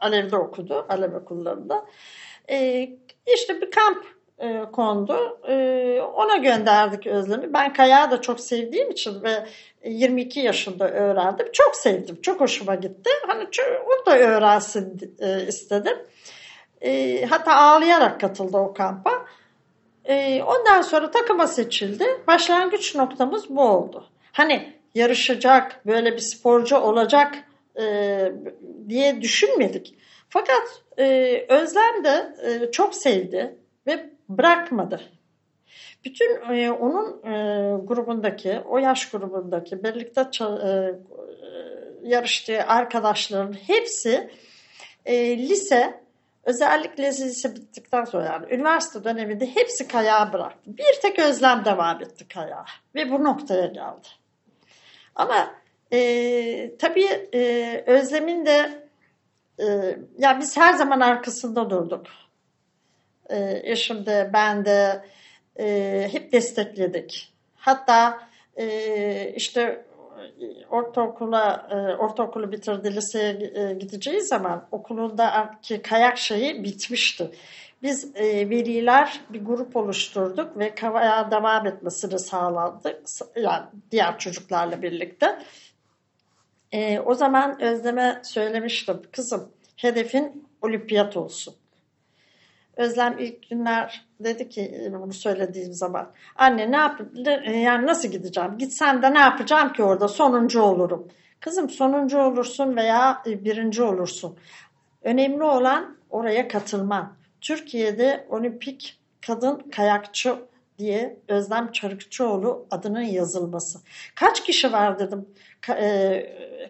Alev'de 0.00 0.36
okudu. 0.36 0.86
Alev 0.88 1.14
okullarında. 1.14 1.86
E, 2.50 2.88
işte 3.34 3.60
bir 3.60 3.70
kamp 3.70 4.04
e, 4.38 4.64
kondu. 4.72 5.40
E, 5.48 6.00
ona 6.14 6.36
gönderdik 6.36 7.06
Özlem'i. 7.06 7.52
Ben 7.52 7.72
kayağı 7.72 8.10
da 8.10 8.20
çok 8.20 8.40
sevdiğim 8.40 8.90
için 8.90 9.22
ve 9.22 9.46
22 9.84 10.40
yaşında 10.40 10.90
öğrendim. 10.90 11.46
Çok 11.52 11.76
sevdim. 11.76 12.18
Çok 12.22 12.40
hoşuma 12.40 12.74
gitti. 12.74 13.10
Hani 13.26 13.48
onu 13.86 14.06
da 14.06 14.18
öğrensin 14.18 15.16
e, 15.18 15.46
istedim. 15.46 15.98
E, 16.80 17.22
hatta 17.26 17.56
ağlayarak 17.56 18.20
katıldı 18.20 18.56
o 18.56 18.74
kampa. 18.74 19.25
E, 20.08 20.42
ondan 20.42 20.82
sonra 20.82 21.10
takıma 21.10 21.46
seçildi. 21.46 22.04
Başlangıç 22.26 22.94
noktamız 22.94 23.50
bu 23.50 23.62
oldu. 23.62 24.06
Hani 24.32 24.72
yarışacak, 24.94 25.86
böyle 25.86 26.12
bir 26.12 26.18
sporcu 26.18 26.76
olacak 26.76 27.34
e, 27.80 28.32
diye 28.88 29.22
düşünmedik. 29.22 29.94
Fakat 30.28 30.82
e, 30.98 31.46
Özlem 31.48 32.04
de 32.04 32.34
e, 32.42 32.70
çok 32.70 32.94
sevdi 32.94 33.56
ve 33.86 34.10
bırakmadı. 34.28 35.00
Bütün 36.04 36.40
onun 36.70 37.20
grubundaki, 37.86 38.60
o 38.68 38.78
yaş 38.78 39.10
grubundaki 39.10 39.84
birlikte 39.84 40.20
e, 40.40 40.94
yarıştığı 42.02 42.62
arkadaşların 42.62 43.52
hepsi 43.52 44.30
lise, 45.38 46.00
özellikle 46.46 47.06
lise 47.06 47.56
bittikten 47.56 48.04
sonra 48.04 48.24
yani 48.24 48.54
üniversite 48.54 49.04
döneminde 49.04 49.46
hepsi 49.54 49.88
kayağı 49.88 50.32
bıraktı. 50.32 50.78
Bir 50.78 51.00
tek 51.02 51.18
Özlem 51.18 51.64
devam 51.64 52.02
etti 52.02 52.28
kayağı 52.28 52.64
ve 52.94 53.10
bu 53.10 53.24
noktaya 53.24 53.66
geldi. 53.66 54.08
Ama 55.14 55.54
e, 55.92 56.76
tabii 56.78 57.28
e, 57.34 57.84
Özlem'in 57.86 58.46
de 58.46 58.88
e, 59.58 59.96
ya 60.18 60.40
biz 60.40 60.56
her 60.56 60.74
zaman 60.74 61.00
arkasında 61.00 61.70
durduk. 61.70 62.06
E, 63.30 63.60
eşim 63.64 64.06
de 64.06 64.30
ben 64.32 64.64
de 64.64 65.04
e, 65.58 66.08
hep 66.12 66.32
destekledik. 66.32 67.32
Hatta 67.56 68.28
e, 68.56 69.32
işte 69.36 69.85
ortaokula 70.70 71.68
e, 71.70 71.96
ortaokulu 71.96 72.52
bitirdi 72.52 72.96
liseye 72.96 73.52
e, 73.54 73.74
gideceği 73.74 74.20
zaman 74.20 74.68
okulundaki 74.70 75.82
kayak 75.82 76.18
şeyi 76.18 76.64
bitmişti. 76.64 77.30
Biz 77.82 78.16
e, 78.16 78.50
veliler 78.50 79.20
bir 79.30 79.44
grup 79.44 79.76
oluşturduk 79.76 80.58
ve 80.58 80.74
kavaya 80.74 81.30
devam 81.30 81.66
etmesini 81.66 82.18
sağladık. 82.18 83.02
Yani 83.36 83.64
diğer 83.90 84.18
çocuklarla 84.18 84.82
birlikte. 84.82 85.38
E, 86.72 87.00
o 87.00 87.14
zaman 87.14 87.62
Özlem'e 87.62 88.20
söylemiştim. 88.24 89.02
Kızım 89.12 89.48
hedefin 89.76 90.48
olimpiyat 90.62 91.16
olsun. 91.16 91.54
Özlem 92.76 93.18
ilk 93.18 93.50
günler 93.50 94.06
dedi 94.20 94.48
ki 94.48 94.90
bunu 94.92 95.12
söylediğim 95.12 95.72
zaman 95.72 96.12
anne 96.36 96.70
ne 96.70 96.76
yap 96.76 97.00
yani 97.64 97.86
nasıl 97.86 98.08
gideceğim? 98.08 98.58
Gitsem 98.58 99.02
de 99.02 99.14
ne 99.14 99.18
yapacağım 99.18 99.72
ki 99.72 99.82
orada 99.82 100.08
sonuncu 100.08 100.62
olurum. 100.62 101.08
Kızım 101.40 101.70
sonuncu 101.70 102.18
olursun 102.18 102.76
veya 102.76 103.22
birinci 103.26 103.82
olursun. 103.82 104.36
Önemli 105.02 105.42
olan 105.42 105.96
oraya 106.10 106.48
katılman. 106.48 107.12
Türkiye'de 107.40 108.26
olimpik 108.30 108.98
kadın 109.26 109.58
kayakçı 109.58 110.36
diye 110.78 111.16
Özlem 111.28 111.72
Çarıkçıoğlu 111.72 112.66
adının 112.70 113.00
yazılması. 113.00 113.78
Kaç 114.14 114.44
kişi 114.44 114.72
var 114.72 114.98
dedim 114.98 115.26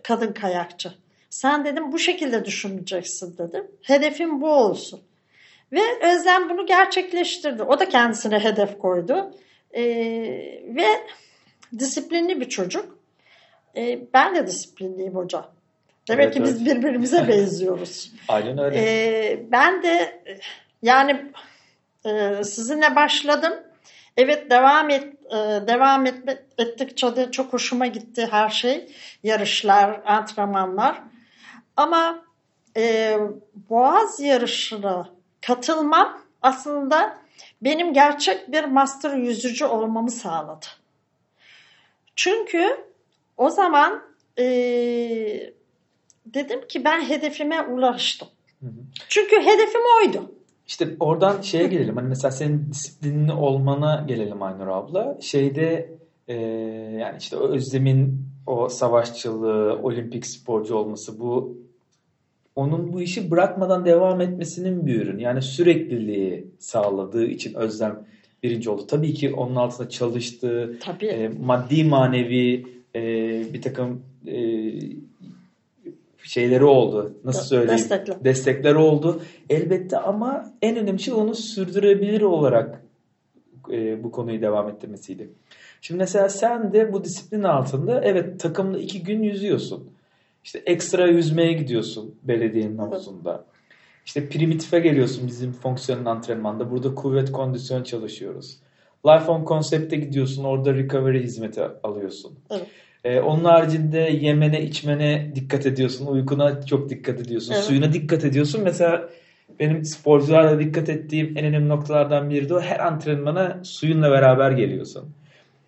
kadın 0.02 0.32
kayakçı. 0.32 0.92
Sen 1.30 1.64
dedim 1.64 1.92
bu 1.92 1.98
şekilde 1.98 2.44
düşüneceksin 2.44 3.38
dedim. 3.38 3.66
Hedefim 3.82 4.40
bu 4.40 4.48
olsun. 4.48 5.00
Ve 5.72 5.82
Özlem 6.02 6.50
bunu 6.50 6.66
gerçekleştirdi. 6.66 7.62
O 7.62 7.78
da 7.78 7.88
kendisine 7.88 8.38
hedef 8.38 8.78
koydu. 8.78 9.34
Ee, 9.74 9.82
ve 10.66 10.86
disiplinli 11.78 12.40
bir 12.40 12.48
çocuk. 12.48 12.98
Ee, 13.76 14.00
ben 14.14 14.34
de 14.34 14.46
disiplinliyim 14.46 15.14
hocam. 15.14 15.46
Demek 16.08 16.24
evet, 16.24 16.34
ki 16.34 16.40
evet. 16.40 16.48
biz 16.48 16.66
birbirimize 16.66 17.28
benziyoruz. 17.28 18.12
Aynen 18.28 18.58
öyle. 18.58 18.78
Ee, 18.78 19.42
ben 19.52 19.82
de 19.82 20.22
yani 20.82 21.32
e, 22.06 22.44
sizinle 22.44 22.96
başladım. 22.96 23.52
Evet 24.16 24.50
devam 24.50 24.90
et 24.90 25.04
e, 25.30 25.36
devam 25.66 26.06
etme, 26.06 26.38
ettikçe 26.58 27.16
de 27.16 27.30
çok 27.30 27.52
hoşuma 27.52 27.86
gitti 27.86 28.28
her 28.30 28.48
şey. 28.48 28.88
Yarışlar, 29.22 30.00
antrenmanlar. 30.06 31.02
Ama 31.76 32.24
e, 32.76 33.16
Boğaz 33.70 34.20
yarışına 34.20 35.15
katılmam 35.40 36.18
aslında 36.42 37.18
benim 37.62 37.92
gerçek 37.92 38.52
bir 38.52 38.64
master 38.64 39.16
yüzücü 39.16 39.64
olmamı 39.64 40.10
sağladı. 40.10 40.66
Çünkü 42.16 42.76
o 43.36 43.50
zaman 43.50 44.02
e, 44.38 44.44
dedim 46.26 46.68
ki 46.68 46.84
ben 46.84 47.00
hedefime 47.00 47.62
ulaştım. 47.62 48.28
Hı 48.60 48.66
hı. 48.66 48.80
Çünkü 49.08 49.36
hedefim 49.36 49.80
oydu. 50.00 50.30
İşte 50.66 50.88
oradan 51.00 51.40
şeye 51.40 51.66
gelelim. 51.66 51.96
Hani 51.96 52.08
mesela 52.08 52.30
senin 52.30 52.70
disiplinli 52.70 53.32
olmana 53.32 54.04
gelelim 54.08 54.42
Aynur 54.42 54.66
abla. 54.66 55.18
Şeyde 55.20 55.96
e, 56.28 56.34
yani 57.00 57.16
işte 57.18 57.36
Özlem'in 57.36 58.26
o 58.46 58.68
savaşçılığı, 58.68 59.78
olimpik 59.82 60.26
sporcu 60.26 60.74
olması 60.74 61.20
bu 61.20 61.56
onun 62.56 62.92
bu 62.92 63.02
işi 63.02 63.30
bırakmadan 63.30 63.84
devam 63.84 64.20
etmesinin 64.20 64.86
bir 64.86 65.02
ürün. 65.02 65.18
Yani 65.18 65.42
sürekliliği 65.42 66.46
sağladığı 66.58 67.26
için 67.26 67.54
Özlem 67.54 68.06
birinci 68.42 68.70
oldu. 68.70 68.86
Tabii 68.86 69.14
ki 69.14 69.34
onun 69.34 69.56
altında 69.56 69.88
çalıştığı 69.88 70.78
Tabii. 70.80 71.06
E, 71.06 71.28
maddi 71.28 71.84
manevi 71.84 72.66
e, 72.94 73.02
bir 73.52 73.62
takım 73.62 74.02
e, 74.26 74.36
şeyleri 76.22 76.64
oldu. 76.64 77.14
Nasıl 77.24 77.42
söyleyeyim? 77.42 77.78
Destekler. 77.78 78.24
Destekler 78.24 78.74
oldu. 78.74 79.22
Elbette 79.50 79.98
ama 79.98 80.52
en 80.62 80.76
önemli 80.76 80.98
şey 80.98 81.14
onu 81.14 81.34
sürdürebilir 81.34 82.22
olarak 82.22 82.82
e, 83.72 84.04
bu 84.04 84.10
konuyu 84.10 84.40
devam 84.40 84.68
ettirmesiydi. 84.68 85.30
Şimdi 85.80 85.98
mesela 85.98 86.28
sen 86.28 86.72
de 86.72 86.92
bu 86.92 87.04
disiplin 87.04 87.42
altında 87.42 88.00
evet 88.04 88.40
takımla 88.40 88.78
iki 88.78 89.02
gün 89.02 89.22
yüzüyorsun. 89.22 89.90
İşte 90.46 90.62
ekstra 90.66 91.06
yüzmeye 91.06 91.52
gidiyorsun 91.52 92.14
belediyenin 92.22 92.78
havuzunda. 92.78 93.44
İşte 94.04 94.28
primitife 94.28 94.78
geliyorsun 94.78 95.26
bizim 95.26 95.52
fonksiyonel 95.52 96.06
antrenmanda. 96.06 96.70
Burada 96.70 96.94
kuvvet 96.94 97.32
kondisyon 97.32 97.82
çalışıyoruz. 97.82 98.58
Life 99.06 99.30
on 99.30 99.44
konsepte 99.44 99.96
gidiyorsun. 99.96 100.44
Orada 100.44 100.74
recovery 100.74 101.22
hizmeti 101.22 101.62
alıyorsun. 101.82 102.38
Evet. 102.50 102.66
Ee, 103.04 103.20
onun 103.20 103.44
haricinde 103.44 103.98
yemene, 103.98 104.62
içmene 104.62 105.32
dikkat 105.34 105.66
ediyorsun. 105.66 106.06
Uykuna 106.06 106.66
çok 106.66 106.90
dikkat 106.90 107.20
ediyorsun. 107.20 107.52
Evet. 107.52 107.64
Suyuna 107.64 107.92
dikkat 107.92 108.24
ediyorsun. 108.24 108.60
Mesela 108.64 109.08
benim 109.60 109.84
sporcularla 109.84 110.60
dikkat 110.60 110.88
ettiğim 110.88 111.38
en 111.38 111.44
önemli 111.44 111.68
noktalardan 111.68 112.30
biri 112.30 112.48
de 112.48 112.54
o. 112.54 112.60
Her 112.60 112.86
antrenmana 112.86 113.60
suyunla 113.62 114.10
beraber 114.10 114.50
geliyorsun. 114.50 115.15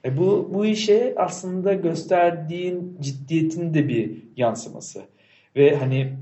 E 0.04 0.16
bu, 0.16 0.50
bu 0.54 0.66
işe 0.66 1.14
aslında 1.16 1.74
gösterdiğin 1.74 2.98
ciddiyetin 3.00 3.74
de 3.74 3.88
bir 3.88 4.22
yansıması. 4.36 5.02
Ve 5.56 5.76
hani 5.76 6.12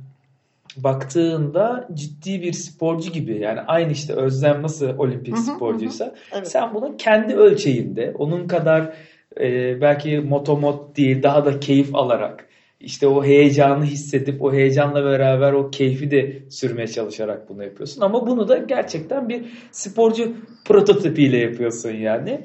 baktığında 0.76 1.88
ciddi 1.94 2.42
bir 2.42 2.52
sporcu 2.52 3.12
gibi 3.12 3.38
yani 3.38 3.60
aynı 3.60 3.92
işte 3.92 4.12
Özlem 4.12 4.62
nasıl 4.62 4.98
olimpik 4.98 5.38
sporcuysa 5.38 6.14
Evet. 6.32 6.48
sen 6.48 6.74
bunu 6.74 6.96
kendi 6.96 7.34
ölçeğinde 7.34 8.14
onun 8.18 8.48
kadar 8.48 8.94
e, 9.40 9.80
belki 9.80 10.18
motomot 10.20 10.96
değil 10.96 11.22
daha 11.22 11.44
da 11.44 11.60
keyif 11.60 11.94
alarak 11.94 12.46
işte 12.80 13.06
o 13.06 13.24
heyecanı 13.24 13.84
hissedip 13.84 14.42
o 14.42 14.52
heyecanla 14.52 15.04
beraber 15.04 15.52
o 15.52 15.70
keyfi 15.70 16.10
de 16.10 16.42
sürmeye 16.50 16.86
çalışarak 16.86 17.48
bunu 17.48 17.64
yapıyorsun. 17.64 18.00
Ama 18.00 18.26
bunu 18.26 18.48
da 18.48 18.58
gerçekten 18.58 19.28
bir 19.28 19.44
sporcu 19.72 20.32
prototipiyle 20.64 21.38
yapıyorsun 21.38 21.90
yani. 21.90 22.40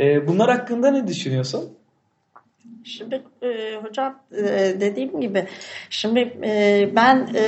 E, 0.00 0.28
bunlar 0.28 0.50
hakkında 0.50 0.90
ne 0.90 1.06
düşünüyorsun? 1.06 1.70
Şimdi 2.84 3.22
e, 3.42 3.76
hocam 3.82 4.20
e, 4.32 4.44
dediğim 4.80 5.20
gibi 5.20 5.46
şimdi 5.90 6.20
e, 6.44 6.90
ben 6.96 7.28
e, 7.34 7.42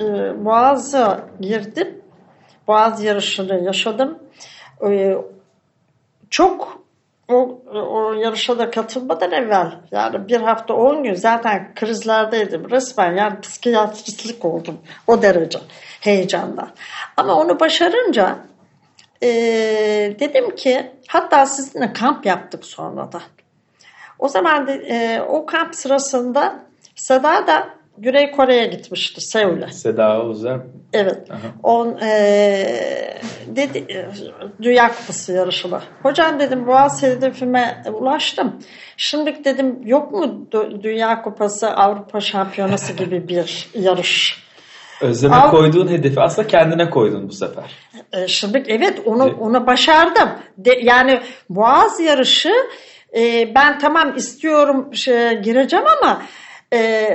e, 0.00 0.04
Boğaz'a 0.44 1.28
girdim. 1.40 1.98
Boğaz 2.68 3.04
yarışını 3.04 3.64
yaşadım. 3.64 4.18
E, 4.88 5.16
çok 6.30 6.82
o, 7.28 7.60
o 7.72 8.12
yarışa 8.12 8.58
da 8.58 8.70
katılmadan 8.70 9.32
evvel 9.32 9.72
yani 9.90 10.28
bir 10.28 10.40
hafta 10.40 10.74
on 10.74 11.02
gün 11.02 11.14
zaten 11.14 11.72
krizlerdeydim 11.74 12.70
resmen 12.70 13.16
yani 13.16 13.40
psikiyatristlik 13.40 14.44
oldum 14.44 14.78
o 15.06 15.22
derece 15.22 15.58
heyecandan. 16.00 16.70
Ama 17.16 17.34
onu 17.34 17.60
başarınca 17.60 18.38
e, 19.22 19.28
dedim 20.20 20.56
ki 20.56 20.90
hatta 21.06 21.46
sizinle 21.46 21.92
kamp 21.92 22.26
yaptık 22.26 22.64
sonra 22.64 23.12
da. 23.12 23.22
O 24.18 24.28
zaman 24.28 24.66
de, 24.66 24.72
e, 24.72 25.20
o 25.20 25.46
kamp 25.46 25.74
sırasında 25.74 26.68
Seda 26.94 27.46
da 27.46 27.68
Güney 27.98 28.30
Kore'ye 28.30 28.66
gitmişti 28.66 29.20
Seul'e. 29.20 29.72
Seda 29.72 30.24
Uzer. 30.24 30.60
Evet. 30.92 31.28
On, 31.62 31.98
e, 32.02 33.18
dedi, 33.46 33.78
e, 33.78 34.06
Dünya 34.62 34.88
Kupası 34.88 35.32
yarışına. 35.32 35.82
Hocam 36.02 36.40
dedim 36.40 36.66
Boğaz 36.66 37.02
hedefime 37.02 37.82
ulaştım. 37.92 38.56
Şimdi 38.96 39.44
dedim 39.44 39.80
yok 39.84 40.12
mu 40.12 40.46
Dünya 40.82 41.22
Kupası 41.22 41.70
Avrupa 41.70 42.20
Şampiyonası 42.20 42.92
gibi 42.92 43.28
bir 43.28 43.68
yarış? 43.74 44.47
Özleme 45.00 45.36
Av- 45.36 45.50
koyduğun 45.50 45.88
hedefi 45.88 46.20
aslında 46.20 46.48
kendine 46.48 46.90
koydun 46.90 47.28
bu 47.28 47.32
sefer. 47.32 47.64
E, 48.12 48.28
şimdi 48.28 48.64
evet 48.68 49.00
onu 49.04 49.26
De- 49.26 49.34
onu 49.34 49.66
başardım. 49.66 50.28
De, 50.56 50.78
yani 50.82 51.20
Boğaz 51.50 52.00
yarışı 52.00 52.52
e, 53.16 53.54
ben 53.54 53.78
tamam 53.78 54.16
istiyorum 54.16 54.94
şey, 54.94 55.32
gireceğim 55.32 55.84
ama 56.02 56.22
e, 56.72 57.10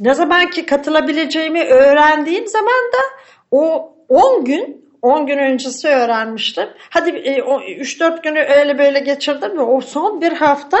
ne 0.00 0.14
zaman 0.14 0.50
ki 0.50 0.66
katılabileceğimi 0.66 1.64
öğrendiğim 1.64 2.46
zaman 2.46 2.92
da 2.92 2.98
o 3.50 3.92
10 4.08 4.44
gün 4.44 4.88
10 5.02 5.26
gün 5.26 5.38
öncesi 5.38 5.88
öğrenmiştim. 5.88 6.68
Hadi 6.90 7.10
3-4 7.10 8.22
günü 8.22 8.40
öyle 8.40 8.78
böyle 8.78 9.00
geçirdim 9.00 9.58
ve 9.58 9.62
o 9.62 9.80
son 9.80 10.20
bir 10.20 10.32
hafta 10.32 10.78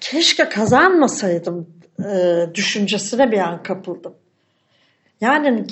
keşke 0.00 0.48
kazanmasaydım 0.48 1.68
e, 1.98 2.54
düşüncesine 2.54 3.32
bir 3.32 3.38
an 3.38 3.62
kapıldım. 3.62 4.14
Yani 5.20 5.64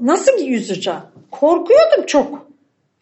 nasıl 0.00 0.38
yüzeceğim? 0.38 1.00
Korkuyordum 1.30 2.06
çok. 2.06 2.46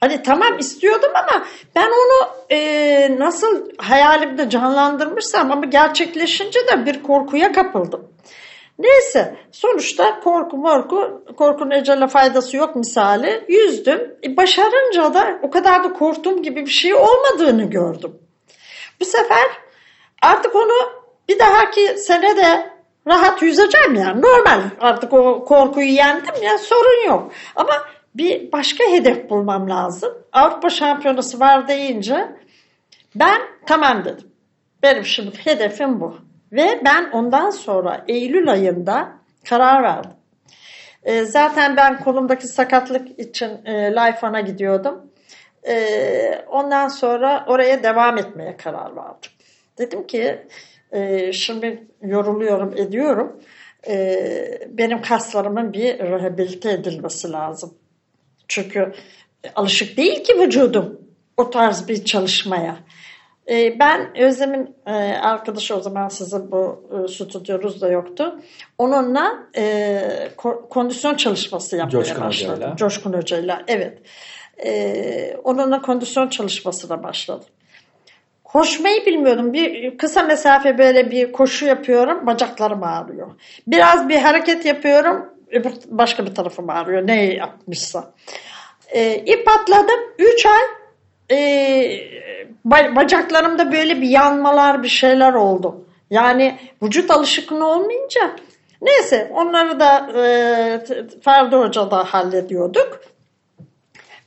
Hani 0.01 0.23
tamam 0.23 0.59
istiyordum 0.59 1.11
ama 1.15 1.47
ben 1.77 1.87
onu 1.87 2.31
e, 2.51 3.19
nasıl 3.19 3.69
hayalimde 3.79 4.51
canlandırmışsam 4.51 5.53
ama 5.53 5.65
gerçekleşince 5.65 6.61
de 6.67 6.87
bir 6.87 7.03
korkuya 7.03 7.53
kapıldım. 7.53 8.09
Neyse 8.79 9.37
sonuçta 9.53 10.21
korku 10.21 10.57
morku 10.57 11.25
korkunun 11.37 11.71
ecele 11.71 12.07
faydası 12.07 12.57
yok 12.57 12.77
misali 12.77 13.45
yüzdüm. 13.49 14.17
E, 14.25 14.37
başarınca 14.37 15.15
da 15.15 15.39
o 15.43 15.51
kadar 15.51 15.85
da 15.85 15.93
korktuğum 15.93 16.43
gibi 16.43 16.67
bir 16.67 16.71
şey 16.71 16.95
olmadığını 16.95 17.71
gördüm. 17.71 18.19
Bu 19.01 19.05
sefer 19.05 19.47
artık 20.23 20.57
onu 20.57 20.93
bir 21.29 21.39
dahaki 21.39 21.99
sene 21.99 22.37
de 22.37 22.71
rahat 23.07 23.43
yüzeceğim 23.43 23.95
yani 23.95 24.23
normal 24.23 24.61
artık 24.81 25.13
o 25.13 25.45
korkuyu 25.45 25.89
yendim 25.89 26.43
ya 26.43 26.59
sorun 26.59 27.07
yok. 27.07 27.33
Ama 27.57 27.73
bir 28.15 28.53
başka 28.53 28.85
hedef 28.85 29.31
bulmam 29.31 29.71
lazım. 29.71 30.15
Avrupa 30.33 30.71
Şampiyonası 30.71 31.41
var 31.41 31.69
deyince 31.69 32.29
ben 33.15 33.41
tamam 33.67 34.05
dedim. 34.05 34.31
Benim 34.83 35.05
şimdi 35.05 35.39
hedefim 35.45 36.01
bu. 36.01 36.17
Ve 36.53 36.81
ben 36.85 37.11
ondan 37.11 37.51
sonra 37.51 38.05
Eylül 38.09 38.51
ayında 38.51 39.13
karar 39.49 39.83
verdim. 39.83 40.11
E, 41.03 41.25
zaten 41.25 41.77
ben 41.77 42.01
kolumdaki 42.01 42.47
sakatlık 42.47 43.19
için 43.19 43.65
e, 43.65 43.73
Lifeon'a 43.93 44.41
gidiyordum. 44.41 45.11
E, 45.69 46.45
ondan 46.49 46.89
sonra 46.89 47.45
oraya 47.49 47.83
devam 47.83 48.19
etmeye 48.19 48.57
karar 48.57 48.97
verdim. 48.97 49.31
Dedim 49.79 50.07
ki 50.07 50.47
e, 50.93 51.33
şimdi 51.33 51.87
yoruluyorum 52.03 52.77
ediyorum. 52.77 53.41
E, 53.89 54.69
benim 54.69 55.03
kaslarımın 55.03 55.73
bir 55.73 55.99
rehabilite 55.99 56.73
edilmesi 56.73 57.33
lazım. 57.33 57.75
Çünkü 58.49 58.93
alışık 59.55 59.97
değil 59.97 60.25
ki 60.25 60.41
vücudum 60.41 61.01
o 61.37 61.51
tarz 61.51 61.89
bir 61.89 62.05
çalışmaya. 62.05 62.77
Ee, 63.51 63.79
ben 63.79 64.19
Özlem'in 64.19 64.77
e, 64.87 64.93
arkadaşı 65.23 65.77
o 65.77 65.81
zaman 65.81 66.09
sizin 66.09 66.53
bu 66.53 66.89
e, 66.93 67.09
stüdyonuz 67.09 67.81
da 67.81 67.89
yoktu. 67.89 68.41
Onunla 68.79 69.47
e, 69.57 70.29
kondisyon 70.71 71.15
çalışması 71.15 71.77
yapmaya 71.77 72.05
Coşkun 72.05 72.25
başladım. 72.25 72.55
Hocayla. 72.55 72.77
Coşkun 72.77 73.13
Hoca'yla. 73.13 73.63
Evet. 73.69 73.99
onunla 75.45 75.83
kondisyon 75.83 76.29
çalışmasına 76.29 77.03
başladım. 77.03 77.49
Koşmayı 78.53 79.07
bilmiyordum. 79.07 79.53
Bir 79.53 79.99
kısa 79.99 80.23
mesafe 80.23 80.79
böyle 80.79 81.11
bir 81.11 81.33
koşu 81.33 81.67
yapıyorum. 81.67 82.27
Bacaklarım 82.27 82.83
ağrıyor. 82.83 83.31
Biraz 83.67 84.09
bir 84.09 84.19
hareket 84.19 84.65
yapıyorum. 84.65 85.27
Başka 85.87 86.27
bir 86.27 86.35
tarafım 86.35 86.71
ağrıyor. 86.71 87.07
Ne 87.07 87.25
yapmışsa. 87.25 88.13
E, 88.89 89.15
ip 89.15 89.49
atladım. 89.49 90.01
3 90.19 90.47
ay 90.47 90.61
e, 91.31 92.97
bacaklarımda 92.97 93.73
böyle 93.73 94.01
bir 94.01 94.09
yanmalar 94.09 94.83
bir 94.83 94.89
şeyler 94.89 95.33
oldu. 95.33 95.85
Yani 96.11 96.59
vücut 96.83 97.11
alışıklığı 97.11 97.67
olmayınca 97.67 98.37
neyse 98.83 99.31
onları 99.35 99.81
da 99.81 100.11
e, 100.21 100.85
Ferdi 101.25 101.57
Hoca 101.57 101.91
da 101.91 102.05
hallediyorduk. 102.05 103.01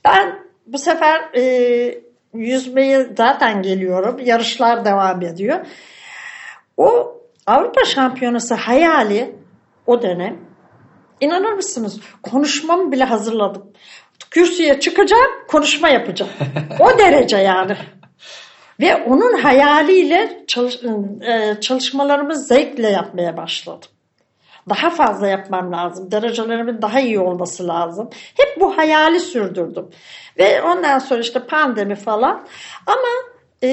Ben 0.04 0.38
bu 0.66 0.78
sefer 0.78 1.20
e, 1.36 2.04
yüzmeyi 2.34 3.06
zaten 3.16 3.62
geliyorum. 3.62 4.20
Yarışlar 4.24 4.84
devam 4.84 5.22
ediyor. 5.22 5.66
O 6.76 7.14
Avrupa 7.46 7.84
Şampiyonası 7.84 8.54
hayali 8.54 9.34
o 9.86 10.02
dönem 10.02 10.36
inanır 11.20 11.52
mısınız 11.52 12.00
konuşmamı 12.22 12.92
bile 12.92 13.04
hazırladım. 13.04 13.72
Kürsüye 14.30 14.80
çıkacağım, 14.80 15.30
konuşma 15.48 15.88
yapacağım. 15.88 16.32
O 16.80 16.98
derece 16.98 17.36
yani. 17.36 17.76
Ve 18.80 18.96
onun 18.96 19.38
hayaliyle 19.38 20.44
çalış, 20.46 20.80
e, 21.22 21.60
çalışmalarımı 21.60 22.36
zevkle 22.36 22.90
yapmaya 22.90 23.36
başladım. 23.36 23.90
Daha 24.68 24.90
fazla 24.90 25.28
yapmam 25.28 25.72
lazım. 25.72 26.10
Derecelerimin 26.10 26.82
daha 26.82 27.00
iyi 27.00 27.18
olması 27.18 27.68
lazım. 27.68 28.10
Hep 28.12 28.60
bu 28.60 28.78
hayali 28.78 29.20
sürdürdüm. 29.20 29.86
Ve 30.38 30.62
ondan 30.62 30.98
sonra 30.98 31.20
işte 31.20 31.46
pandemi 31.46 31.94
falan. 31.94 32.44
Ama 32.86 33.34
e, 33.62 33.68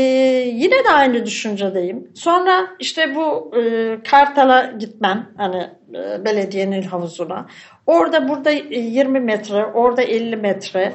yine 0.53 0.83
de 0.83 0.89
aynı 0.93 1.25
düşüncedeyim. 1.25 2.11
Sonra 2.15 2.67
işte 2.79 3.15
bu 3.15 3.51
e, 3.57 3.97
Kartal'a 4.03 4.65
gitmem. 4.65 5.29
Hani 5.37 5.69
e, 5.93 6.25
belediyenin 6.25 6.81
havuzuna. 6.81 7.45
Orada 7.87 8.29
burada 8.29 8.51
20 8.51 9.19
metre, 9.19 9.65
orada 9.65 10.01
50 10.01 10.35
metre. 10.35 10.93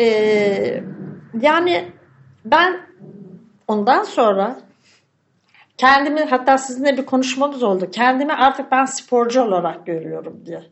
E, 0.00 0.06
yani 1.40 1.84
ben 2.44 2.80
ondan 3.68 4.02
sonra 4.02 4.56
kendimi 5.78 6.20
hatta 6.20 6.58
sizinle 6.58 6.96
bir 6.96 7.06
konuşmamız 7.06 7.62
oldu. 7.62 7.88
Kendimi 7.92 8.32
artık 8.32 8.70
ben 8.72 8.84
sporcu 8.84 9.42
olarak 9.42 9.86
görüyorum 9.86 10.42
diye 10.46 10.62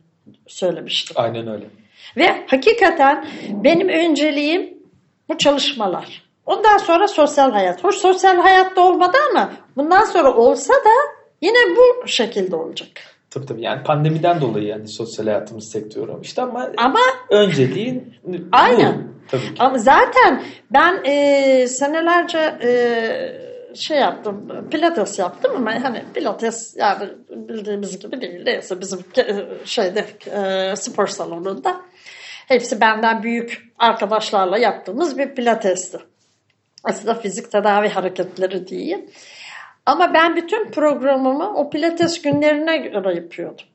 söylemiştim. 0.47 1.15
Aynen 1.19 1.47
öyle. 1.47 1.65
Ve 2.17 2.45
hakikaten 2.47 3.25
benim 3.49 3.89
önceliğim 3.89 4.73
bu 5.29 5.37
çalışmalar. 5.37 6.23
Ondan 6.45 6.77
sonra 6.77 7.07
sosyal 7.07 7.51
hayat. 7.51 7.83
Hoş 7.83 7.95
sosyal 7.95 8.37
hayatta 8.37 8.81
olmadı 8.81 9.17
ama 9.31 9.51
bundan 9.75 10.05
sonra 10.05 10.33
olsa 10.35 10.73
da 10.73 11.13
yine 11.41 11.75
bu 11.75 12.07
şekilde 12.07 12.55
olacak. 12.55 12.89
Tabii 13.29 13.45
tabii 13.45 13.61
yani 13.61 13.83
pandemiden 13.83 14.41
dolayı 14.41 14.65
yani 14.65 14.87
sosyal 14.87 15.25
hayatımız 15.25 15.71
sektörü 15.71 16.11
işte 16.21 16.41
ama, 16.41 16.69
ama 16.77 16.99
önceliğin 17.29 18.13
aynen. 18.51 18.93
bu. 18.93 19.13
Tabii 19.31 19.41
ki. 19.41 19.63
Ama 19.63 19.77
zaten 19.77 20.43
ben 20.71 21.03
e, 21.03 21.67
senelerce 21.67 22.57
e, 22.63 22.69
şey 23.75 23.97
yaptım, 23.97 24.67
pilates 24.71 25.19
yaptım 25.19 25.51
ama 25.55 25.83
hani 25.83 26.03
pilates 26.13 26.75
yani 26.77 27.09
bildiğimiz 27.29 27.99
gibi 27.99 28.21
değil. 28.21 28.43
Neyse 28.45 28.79
bizim 28.81 28.99
şeyde 29.65 30.05
e, 30.31 30.75
spor 30.75 31.07
salonunda 31.07 31.81
hepsi 32.47 32.81
benden 32.81 33.23
büyük 33.23 33.73
arkadaşlarla 33.79 34.57
yaptığımız 34.57 35.17
bir 35.17 35.35
pilatesti. 35.35 35.99
Aslında 36.83 37.15
fizik 37.15 37.51
tedavi 37.51 37.89
hareketleri 37.89 38.67
diyeyim. 38.67 39.09
Ama 39.85 40.13
ben 40.13 40.35
bütün 40.35 40.71
programımı 40.71 41.55
o 41.55 41.69
pilates 41.69 42.21
günlerine 42.21 42.77
göre 42.77 43.15
yapıyordum. 43.15 43.65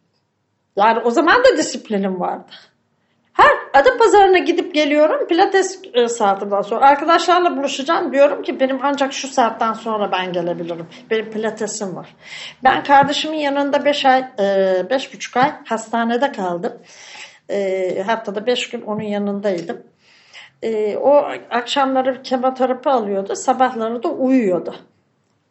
Yani 0.76 0.98
o 0.98 1.10
zaman 1.10 1.44
da 1.44 1.56
disiplinim 1.56 2.20
vardı. 2.20 2.52
Her 3.38 3.80
adı 3.80 3.98
pazarına 3.98 4.38
gidip 4.38 4.74
geliyorum 4.74 5.26
pilates 5.26 5.80
e, 5.94 6.08
saatinden 6.08 6.62
sonra. 6.62 6.86
Arkadaşlarla 6.86 7.56
buluşacağım 7.56 8.12
diyorum 8.12 8.42
ki 8.42 8.60
benim 8.60 8.78
ancak 8.82 9.12
şu 9.12 9.28
saatten 9.28 9.72
sonra 9.72 10.12
ben 10.12 10.32
gelebilirim. 10.32 10.86
Benim 11.10 11.30
pilatesim 11.30 11.96
var. 11.96 12.14
Ben 12.64 12.84
kardeşimin 12.84 13.38
yanında 13.38 13.84
5 13.84 14.04
ay, 14.04 14.20
5,5 14.20 15.38
e, 15.38 15.42
ay 15.42 15.52
hastanede 15.64 16.32
kaldım. 16.32 16.72
E, 17.50 18.02
haftada 18.06 18.46
5 18.46 18.70
gün 18.70 18.82
onun 18.82 19.02
yanındaydım. 19.02 19.82
o 20.96 21.24
akşamları 21.50 22.22
kemoterapi 22.22 22.90
alıyordu. 22.90 23.36
Sabahları 23.36 24.02
da 24.02 24.08
uyuyordu. 24.08 24.74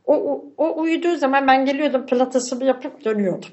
O, 0.05 0.15
o, 0.15 0.45
o 0.57 0.81
uyuduğu 0.81 1.15
zaman 1.15 1.47
ben 1.47 1.65
geliyordum 1.65 2.05
pilatesimi 2.05 2.65
yapıp 2.65 3.05
dönüyordum. 3.05 3.49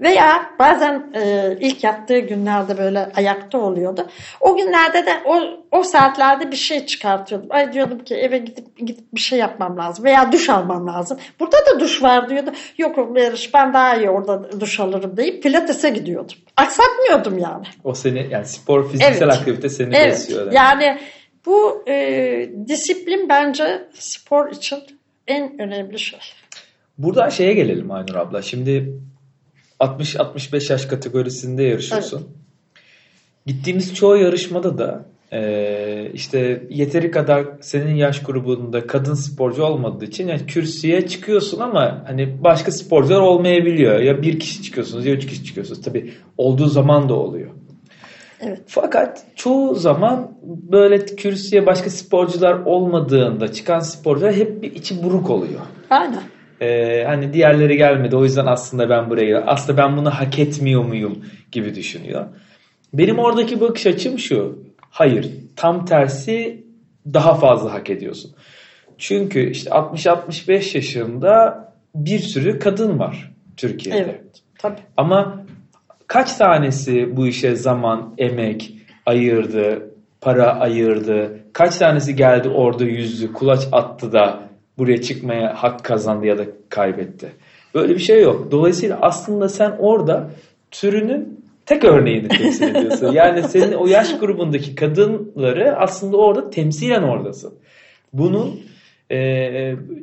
Veya 0.00 0.50
bazen 0.58 1.12
e, 1.14 1.56
ilk 1.60 1.84
yattığı 1.84 2.18
günlerde 2.18 2.78
böyle 2.78 3.08
ayakta 3.16 3.58
oluyordu. 3.58 4.06
O 4.40 4.56
günlerde 4.56 5.06
de 5.06 5.12
o, 5.24 5.40
o 5.70 5.82
saatlerde 5.82 6.50
bir 6.50 6.56
şey 6.56 6.86
çıkartıyordum. 6.86 7.48
Ay 7.50 7.72
diyordum 7.72 7.98
ki 7.98 8.14
eve 8.14 8.38
gidip 8.38 8.78
gidip 8.78 9.04
bir 9.14 9.20
şey 9.20 9.38
yapmam 9.38 9.76
lazım 9.78 10.04
veya 10.04 10.32
duş 10.32 10.48
almam 10.50 10.86
lazım. 10.86 11.18
Burada 11.40 11.56
da 11.56 11.80
duş 11.80 12.02
var 12.02 12.28
diyordu. 12.28 12.50
Yok 12.78 13.10
Meriç 13.10 13.54
ben 13.54 13.74
daha 13.74 13.96
iyi 13.96 14.10
orada 14.10 14.60
duş 14.60 14.80
alırım 14.80 15.16
deyip 15.16 15.42
pilatese 15.42 15.90
gidiyordum. 15.90 16.36
Aksatmıyordum 16.56 17.38
yani. 17.38 17.66
O 17.84 17.94
seni 17.94 18.26
yani 18.30 18.46
spor 18.46 18.90
fiziksel 18.90 19.22
Evet. 19.28 19.38
aktivite 19.38 19.68
seni 19.68 19.96
Evet. 19.96 20.12
besliyor. 20.12 20.40
demek. 20.40 20.54
Yani 20.54 20.98
bu 21.46 21.84
e, 21.88 22.50
disiplin 22.68 23.28
bence 23.28 23.88
spor 23.92 24.50
için 24.50 24.78
en 25.26 25.60
önemli 25.60 25.98
şey. 25.98 26.20
Buradan 26.98 27.28
şeye 27.28 27.54
gelelim 27.54 27.90
Aynur 27.90 28.14
abla. 28.14 28.42
Şimdi 28.42 28.92
60-65 29.80 30.72
yaş 30.72 30.86
kategorisinde 30.86 31.62
yarışıyorsun. 31.62 32.28
Gittiğimiz 33.46 33.94
çoğu 33.94 34.16
yarışmada 34.16 34.78
da 34.78 35.04
e, 35.32 36.10
işte 36.14 36.62
yeteri 36.70 37.10
kadar 37.10 37.46
senin 37.60 37.94
yaş 37.94 38.22
grubunda 38.22 38.86
kadın 38.86 39.14
sporcu 39.14 39.62
olmadığı 39.62 40.04
için 40.04 40.28
yani 40.28 40.46
kürsüye 40.46 41.06
çıkıyorsun 41.06 41.60
ama 41.60 42.04
hani 42.06 42.44
başka 42.44 42.72
sporcular 42.72 43.20
olmayabiliyor. 43.20 44.00
Ya 44.00 44.22
bir 44.22 44.40
kişi 44.40 44.62
çıkıyorsunuz 44.62 45.06
ya 45.06 45.12
üç 45.12 45.26
kişi 45.26 45.44
çıkıyorsunuz. 45.44 45.82
Tabii 45.82 46.12
olduğu 46.38 46.66
zaman 46.66 47.08
da 47.08 47.14
oluyor. 47.14 47.50
Evet. 48.40 48.60
Fakat 48.66 49.24
çoğu 49.36 49.74
zaman 49.74 50.30
böyle 50.42 51.06
kürsüye 51.06 51.66
başka 51.66 51.90
sporcular 51.90 52.54
olmadığında 52.54 53.52
çıkan 53.52 53.80
sporcular 53.80 54.34
hep 54.34 54.62
bir 54.62 54.74
içi 54.74 55.02
buruk 55.02 55.30
oluyor. 55.30 55.60
Aynen. 55.90 56.22
Ee, 56.60 57.04
hani 57.06 57.32
diğerleri 57.32 57.76
gelmedi 57.76 58.16
o 58.16 58.24
yüzden 58.24 58.46
aslında 58.46 58.90
ben 58.90 59.10
buraya. 59.10 59.40
Aslında 59.46 59.78
ben 59.78 59.96
bunu 59.96 60.10
hak 60.10 60.38
etmiyor 60.38 60.84
muyum 60.84 61.24
gibi 61.52 61.74
düşünüyor. 61.74 62.26
Benim 62.94 63.18
oradaki 63.18 63.60
bakış 63.60 63.86
açım 63.86 64.18
şu. 64.18 64.58
Hayır 64.90 65.30
tam 65.56 65.84
tersi 65.84 66.64
daha 67.14 67.34
fazla 67.34 67.72
hak 67.72 67.90
ediyorsun. 67.90 68.34
Çünkü 68.98 69.50
işte 69.50 69.70
60-65 69.70 70.76
yaşında 70.76 71.64
bir 71.94 72.18
sürü 72.18 72.58
kadın 72.58 72.98
var 72.98 73.32
Türkiye'de. 73.56 73.98
Evet. 73.98 74.42
Tabii. 74.58 74.80
Ama 74.96 75.44
kaç 76.06 76.36
tanesi 76.36 77.16
bu 77.16 77.26
işe 77.26 77.56
zaman, 77.56 78.14
emek 78.18 78.74
ayırdı, 79.06 79.90
para 80.20 80.60
ayırdı? 80.60 81.40
Kaç 81.52 81.76
tanesi 81.78 82.16
geldi 82.16 82.48
orada 82.48 82.84
yüzdü, 82.84 83.32
kulaç 83.32 83.60
attı 83.72 84.12
da 84.12 84.49
buraya 84.80 85.00
çıkmaya 85.02 85.54
hak 85.62 85.84
kazandı 85.84 86.26
ya 86.26 86.38
da 86.38 86.44
kaybetti? 86.68 87.32
Böyle 87.74 87.94
bir 87.94 87.98
şey 87.98 88.22
yok. 88.22 88.48
Dolayısıyla 88.50 88.98
aslında 89.00 89.48
sen 89.48 89.76
orada 89.78 90.30
türünün 90.70 91.44
tek 91.66 91.84
örneğini 91.84 92.28
temsil 92.28 92.74
ediyorsun. 92.74 93.12
Yani 93.20 93.42
senin 93.42 93.72
o 93.72 93.86
yaş 93.86 94.18
grubundaki 94.18 94.74
kadınları 94.74 95.76
aslında 95.76 96.16
orada 96.16 96.50
temsilen 96.50 97.02
oradasın. 97.02 97.54
Bunun 98.12 98.60
e, 99.10 99.16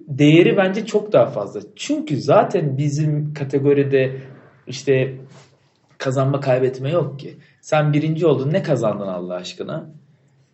değeri 0.08 0.58
bence 0.58 0.86
çok 0.86 1.13
daha 1.13 1.26
fazla. 1.26 1.60
Çünkü 1.76 2.22
zaten 2.22 2.78
bizim 2.78 3.34
kategoride 3.34 4.12
işte 4.68 5.13
kazanma 5.98 6.40
kaybetme 6.40 6.90
yok 6.90 7.20
ki. 7.20 7.38
Sen 7.62 7.94
birinci 7.94 8.26
oldun 8.26 8.54
ne 8.54 8.63
kazandın 8.63 9.08
Allah 9.08 9.34
aşkına? 9.36 9.90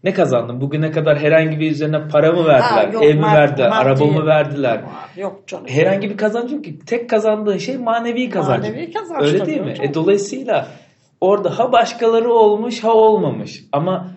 Ne 0.03 0.13
kazandın? 0.13 0.61
Bugüne 0.61 0.91
kadar 0.91 1.19
herhangi 1.19 1.59
bir 1.59 1.71
üzerine 1.71 2.07
para 2.07 2.31
mı 2.31 2.45
verdiler? 2.47 2.61
Ha, 2.61 2.89
yok, 2.93 3.03
ev 3.03 3.15
mi 3.15 3.21
verdiler? 3.21 3.69
maddi. 3.69 3.79
Araba 3.79 4.05
mı 4.05 4.25
verdiler? 4.25 4.81
Yok 5.17 5.47
canım. 5.47 5.65
Herhangi 5.67 6.09
bir 6.09 6.17
kazanç 6.17 6.51
yok 6.51 6.63
ki. 6.63 6.79
Tek 6.79 7.09
kazandığın 7.09 7.57
şey 7.57 7.77
manevi 7.77 8.29
kazanç. 8.29 8.63
Manevi 8.63 8.91
kazanç 8.91 9.23
Öyle 9.23 9.37
tabii 9.37 9.47
değil 9.49 9.61
mi? 9.61 9.73
E, 9.81 9.93
dolayısıyla 9.93 10.67
orada 11.21 11.59
ha 11.59 11.71
başkaları 11.71 12.29
olmuş 12.33 12.83
ha 12.83 12.93
olmamış. 12.93 13.63
Ama 13.71 14.11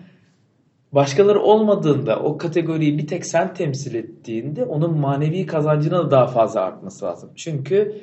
başkaları 0.91 1.39
olmadığında 1.39 2.19
o 2.19 2.37
kategoriyi 2.37 2.97
bir 2.97 3.07
tek 3.07 3.25
sen 3.25 3.53
temsil 3.53 3.95
ettiğinde 3.95 4.65
onun 4.65 4.97
manevi 4.97 5.45
kazancına 5.45 5.97
da 5.97 6.11
daha 6.11 6.27
fazla 6.27 6.61
artması 6.61 7.05
lazım. 7.05 7.29
Çünkü 7.35 8.01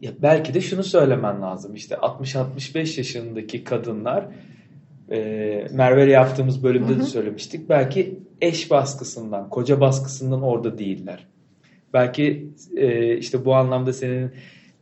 ya 0.00 0.10
belki 0.22 0.54
de 0.54 0.60
şunu 0.60 0.82
söylemen 0.82 1.42
lazım. 1.42 1.74
İşte 1.74 1.94
60-65 1.94 2.98
yaşındaki 2.98 3.64
kadınlar 3.64 4.26
e, 5.10 5.18
Merve'yle 5.72 6.12
yaptığımız 6.12 6.62
bölümde 6.62 6.98
de 6.98 7.02
söylemiştik. 7.02 7.68
Belki 7.68 8.18
eş 8.40 8.70
baskısından, 8.70 9.48
koca 9.48 9.80
baskısından 9.80 10.42
orada 10.42 10.78
değiller. 10.78 11.26
Belki 11.92 12.46
e, 12.76 13.16
işte 13.16 13.44
bu 13.44 13.54
anlamda 13.54 13.92
senin 13.92 14.30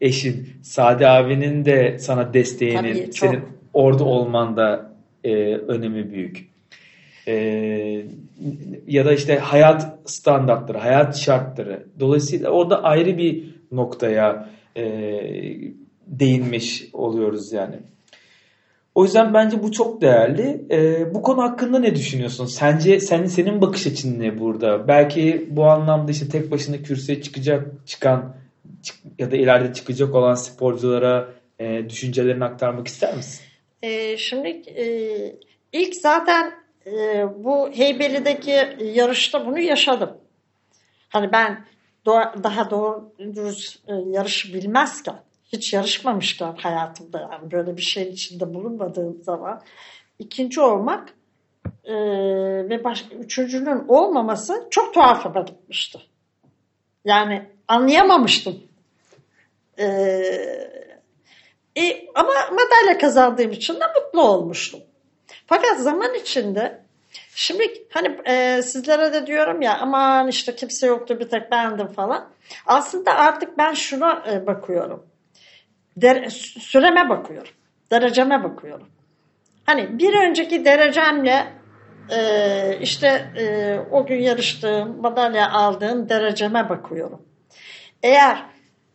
eşin 0.00 0.48
Sade 0.62 1.09
abinin 1.09 1.64
de 1.64 1.98
sana 1.98 2.35
desteğinin, 2.35 2.94
Tabii, 2.94 3.12
çok. 3.12 3.30
senin 3.30 3.42
orada 3.72 4.04
olman 4.04 4.56
da 4.56 4.92
e, 5.24 5.54
önemi 5.54 6.12
büyük. 6.12 6.50
E, 7.26 7.35
ya 8.87 9.04
da 9.04 9.12
işte 9.12 9.38
hayat 9.38 9.98
standartları, 10.04 10.78
hayat 10.78 11.16
şartları. 11.16 11.87
Dolayısıyla 12.00 12.50
orada 12.50 12.83
ayrı 12.83 13.18
bir 13.18 13.54
noktaya 13.72 14.48
e, 14.76 14.83
değinmiş 16.06 16.85
oluyoruz 16.92 17.52
yani. 17.52 17.76
O 18.94 19.05
yüzden 19.05 19.35
bence 19.35 19.62
bu 19.62 19.72
çok 19.72 20.00
değerli. 20.00 20.64
E, 20.70 21.14
bu 21.14 21.22
konu 21.22 21.42
hakkında 21.42 21.79
ne 21.79 21.94
düşünüyorsun? 21.94 22.46
Sence 22.46 23.00
sen, 23.00 23.24
senin 23.26 23.61
bakış 23.61 23.87
açın 23.87 24.20
ne 24.20 24.40
burada? 24.40 24.88
Belki 24.88 25.46
bu 25.50 25.64
anlamda 25.64 26.12
işte 26.12 26.29
tek 26.29 26.50
başına 26.50 26.83
kürsüye 26.83 27.22
çıkacak, 27.22 27.66
çıkan 27.87 28.37
çık- 28.83 29.00
ya 29.18 29.31
da 29.31 29.37
ileride 29.37 29.72
çıkacak 29.74 30.14
olan 30.14 30.35
sporculara 30.35 31.29
e, 31.59 31.88
düşüncelerini 31.90 32.44
aktarmak 32.44 32.87
ister 32.87 33.16
misin? 33.16 33.44
Ee, 33.83 34.16
şimdi 34.16 34.48
e, 34.48 34.85
ilk 35.72 35.94
zaten 35.96 36.53
e, 36.87 37.26
bu 37.44 37.70
Heybeli'deki 37.70 38.50
yarışta 38.94 39.46
bunu 39.46 39.59
yaşadım. 39.59 40.11
Hani 41.09 41.33
ben 41.33 41.64
do- 42.07 42.42
daha 42.44 42.70
doğru 42.70 43.12
dürüst 43.18 43.88
e, 43.88 43.92
yarışı 44.11 44.55
bilmezken, 44.55 45.16
hiç 45.53 45.73
yarışmamışken 45.73 46.57
hayatımda 46.57 47.21
yani 47.21 47.51
böyle 47.53 47.77
bir 47.77 47.83
şeyin 47.83 48.13
içinde 48.13 48.55
bulunmadığım 48.55 49.23
zaman 49.23 49.63
ikinci 50.19 50.61
olmak 50.61 51.15
e, 51.85 51.95
ve 52.69 52.85
başka 52.85 53.15
üçüncünün 53.15 53.89
olmaması 53.89 54.67
çok 54.71 54.95
tuhafıma 54.95 55.41
gitmişti. 55.41 55.99
Yani 57.05 57.43
anlayamamıştım. 57.69 58.63
Ee, 59.79 59.87
e, 61.77 62.09
ama 62.15 62.33
madalya 62.53 62.99
kazandığım 62.99 63.53
için 63.53 63.75
de 63.75 63.85
mutlu 63.97 64.23
olmuştum. 64.23 64.81
Fakat 65.47 65.81
zaman 65.81 66.15
içinde 66.15 66.83
şimdi 67.35 67.87
hani 67.91 68.21
e, 68.27 68.63
sizlere 68.63 69.13
de 69.13 69.27
diyorum 69.27 69.63
ya 69.63 69.79
aman 69.79 70.29
işte 70.29 70.57
kimse 70.57 70.87
yoktu 70.87 71.21
bir 71.21 71.29
tek 71.29 71.51
bendim 71.51 71.87
falan. 71.87 72.29
Aslında 72.67 73.15
artık 73.15 73.59
ben 73.59 73.75
şuna 73.75 74.25
e, 74.33 74.47
bakıyorum. 74.47 75.10
Süreme 76.61 77.09
bakıyorum. 77.09 77.53
Dereceme 77.90 78.44
bakıyorum. 78.44 78.88
Hani 79.66 79.98
bir 79.98 80.14
önceki 80.14 80.64
derecemle 80.64 81.53
e, 82.11 82.79
işte 82.81 83.31
e, 83.37 83.76
o 83.90 84.07
gün 84.07 84.22
yarıştığım, 84.22 85.00
madalya 85.00 85.50
aldığım 85.50 86.09
dereceme 86.09 86.68
bakıyorum. 86.68 87.22
Eğer 88.03 88.42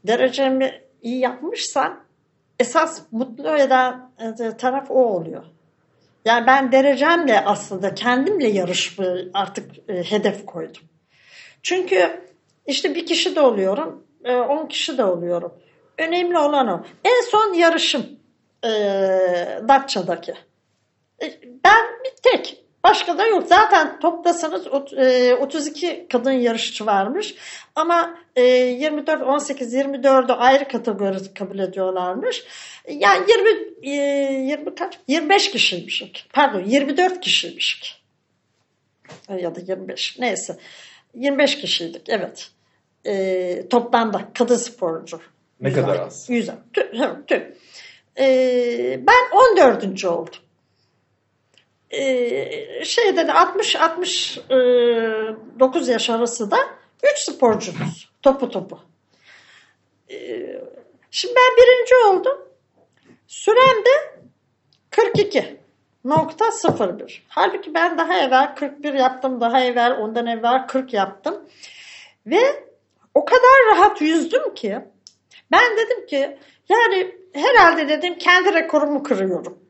derecemi 0.07 0.81
iyi 1.01 1.19
yapmışsam 1.19 2.03
esas 2.59 3.01
mutlu 3.11 3.57
eden 3.57 4.11
e, 4.19 4.57
taraf 4.57 4.91
o 4.91 5.05
oluyor. 5.05 5.43
Yani 6.25 6.47
ben 6.47 6.71
derecemle 6.71 7.45
aslında 7.45 7.95
kendimle 7.95 8.47
yarışmayı 8.47 9.29
artık 9.33 9.89
e, 9.89 10.03
hedef 10.03 10.45
koydum. 10.45 10.81
Çünkü 11.63 12.21
işte 12.67 12.95
bir 12.95 13.05
kişi 13.05 13.35
de 13.35 13.41
oluyorum, 13.41 14.03
e, 14.23 14.35
on 14.35 14.67
kişi 14.67 14.97
de 14.97 15.03
oluyorum. 15.03 15.53
Önemli 15.97 16.37
olan 16.37 16.67
o. 16.67 16.85
En 17.05 17.21
son 17.21 17.53
yarışım 17.53 18.05
e, 18.63 18.69
Datça'daki. 19.67 20.33
E, 21.21 21.33
ben 21.65 21.85
bir 22.05 22.11
tek. 22.31 22.61
Başka 22.83 23.17
da 23.17 23.27
yok. 23.27 23.47
Zaten 23.47 23.99
toplasanız 23.99 24.67
ot- 24.67 24.93
e, 24.93 25.35
32 25.35 26.07
kadın 26.11 26.31
yarışçı 26.31 26.85
varmış. 26.85 27.35
Ama 27.75 28.17
e, 28.35 28.43
24, 28.43 29.21
18, 29.21 29.73
24'ü 29.73 30.31
ayrı 30.33 30.67
kategori 30.67 31.33
kabul 31.33 31.59
ediyorlarmış. 31.59 32.43
Yani 32.89 33.25
20, 33.31 33.49
e, 33.89 33.95
20 34.49 34.75
kaç? 34.75 34.99
25 35.07 35.51
kişiymişik. 35.51 36.29
Pardon 36.33 36.63
24 36.65 37.19
kişiymişik. 37.21 38.03
E, 39.29 39.35
Ya 39.41 39.55
da 39.55 39.59
25 39.59 40.19
neyse. 40.19 40.57
25 41.13 41.57
kişiydik 41.61 42.01
evet. 42.09 42.47
E, 43.05 43.67
toplamda 43.69 44.21
kadın 44.33 44.55
sporcu. 44.55 45.19
Ne 45.61 45.73
kadar 45.73 45.99
az. 45.99 46.27
Güzel. 46.29 46.55
Tüm, 46.73 47.25
tüm. 47.27 47.55
E, 48.17 48.99
ben 49.07 49.29
14. 49.31 50.05
oldum. 50.05 50.33
e, 51.89 52.85
şeyde 52.85 53.27
de 53.27 53.31
60-69 53.31 55.91
yaş 55.91 56.09
arası 56.09 56.51
da 56.51 56.57
3 57.13 57.19
sporcumuz 57.19 58.09
topu 58.21 58.49
topu. 58.49 58.79
E, 60.11 60.15
şimdi 61.11 61.33
ben 61.35 61.57
birinci 61.57 61.95
oldum. 61.95 62.37
Sürem 63.27 63.85
de 63.85 63.89
42.01. 64.91 67.19
Halbuki 67.27 67.73
ben 67.73 67.97
daha 67.97 68.19
evvel 68.19 68.55
41 68.55 68.93
yaptım. 68.93 69.41
Daha 69.41 69.61
evvel 69.61 69.97
ondan 69.99 70.27
evvel 70.27 70.67
40 70.67 70.93
yaptım. 70.93 71.49
Ve 72.25 72.63
o 73.13 73.25
kadar 73.25 73.65
rahat 73.71 74.01
yüzdüm 74.01 74.53
ki 74.53 74.79
ben 75.55 75.77
dedim 75.77 76.05
ki 76.05 76.37
yani 76.69 77.15
herhalde 77.33 77.89
dedim 77.89 78.17
kendi 78.17 78.53
rekorumu 78.53 79.03
kırıyorum. 79.03 79.65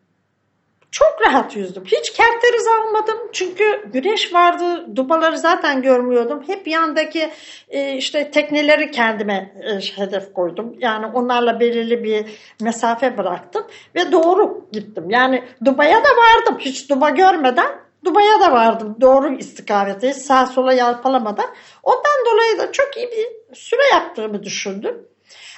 Çok 0.92 1.18
rahat 1.28 1.56
yüzdüm. 1.56 1.84
Hiç 1.86 2.14
kerteriz 2.14 2.68
almadım. 2.68 3.18
Çünkü 3.34 3.90
güneş 3.94 4.34
vardı. 4.34 4.96
Dubaları 4.96 5.38
zaten 5.38 5.82
görmüyordum. 5.82 6.44
Hep 6.48 6.68
yandaki 6.68 7.32
e, 7.70 7.94
işte 7.94 8.32
tekneleri 8.32 8.92
kendime 8.92 9.54
e, 9.64 10.02
hedef 10.02 10.34
koydum. 10.34 10.76
Yani 10.80 11.06
onlarla 11.06 11.60
belirli 11.60 12.04
bir 12.04 12.26
mesafe 12.62 13.18
bıraktım. 13.18 13.68
Ve 13.96 14.12
doğru 14.12 14.68
gittim. 14.72 15.10
Yani 15.10 15.44
Duba'ya 15.66 15.98
da 15.98 16.10
vardım. 16.10 16.58
Hiç 16.60 16.90
Duba 16.90 17.10
görmeden 17.10 17.86
Duba'ya 18.06 18.40
da 18.40 18.52
vardım. 18.52 18.98
Doğru 19.02 19.38
istikamete. 19.38 20.14
Sağa 20.14 20.46
sola 20.46 20.74
yalpalamadan. 20.74 21.48
Ondan 21.84 22.26
dolayı 22.32 22.58
da 22.60 22.72
çok 22.72 22.98
iyi 22.98 23.12
bir 23.12 23.56
süre 23.56 23.82
yaptığımı 23.94 24.44
düşündüm. 24.44 25.08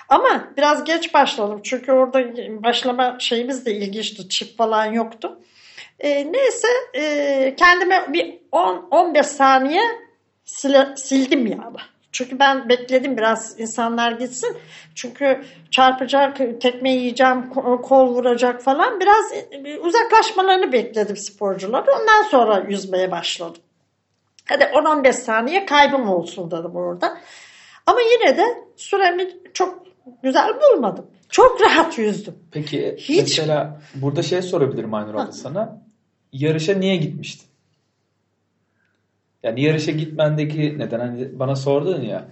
Ama 0.09 0.47
biraz 0.57 0.83
geç 0.83 1.13
başladım. 1.13 1.59
Çünkü 1.63 1.91
orada 1.91 2.19
başlama 2.63 3.15
şeyimiz 3.19 3.65
de 3.65 3.73
ilginçti. 3.73 4.29
Çift 4.29 4.57
falan 4.57 4.85
yoktu. 4.85 5.39
E, 5.99 6.31
neyse 6.31 6.67
e, 6.93 7.55
kendime 7.57 8.13
bir 8.13 8.39
10-15 8.51 9.23
saniye 9.23 9.81
sile, 10.45 10.87
sildim 10.95 11.47
yani. 11.47 11.77
Çünkü 12.11 12.39
ben 12.39 12.69
bekledim 12.69 13.17
biraz 13.17 13.59
insanlar 13.59 14.11
gitsin. 14.11 14.57
Çünkü 14.95 15.45
çarpacak, 15.71 16.37
tekme 16.61 16.91
yiyeceğim, 16.91 17.49
kol 17.83 18.07
vuracak 18.07 18.61
falan. 18.61 18.99
Biraz 18.99 19.33
e, 19.33 19.79
uzaklaşmalarını 19.79 20.71
bekledim 20.71 21.17
sporcuları. 21.17 21.91
Ondan 21.91 22.23
sonra 22.23 22.65
yüzmeye 22.69 23.11
başladım. 23.11 23.61
Hadi 24.49 24.63
10-15 24.63 25.13
saniye 25.13 25.65
kaybım 25.65 26.09
olsun 26.09 26.51
dedim 26.51 26.75
orada. 26.75 27.17
Ama 27.85 27.99
yine 28.01 28.37
de 28.37 28.63
süremi 28.75 29.29
çok 29.53 29.86
güzel 30.23 30.49
bulmadım. 30.61 31.05
Çok 31.29 31.61
rahat 31.61 31.97
yüzdüm. 31.97 32.33
Peki 32.51 32.95
Hiç... 32.97 33.19
mesela 33.19 33.81
burada 33.95 34.23
şey 34.23 34.41
sorabilirim 34.41 34.93
Aynur 34.93 35.13
abla 35.13 35.31
sana. 35.31 35.81
Yarışa 36.33 36.73
niye 36.73 36.95
gitmiştin? 36.95 37.47
Yani 39.43 39.61
yarışa 39.61 39.91
gitmendeki 39.91 40.79
neden 40.79 40.99
hani 40.99 41.39
bana 41.39 41.55
sordun 41.55 42.01
ya 42.01 42.27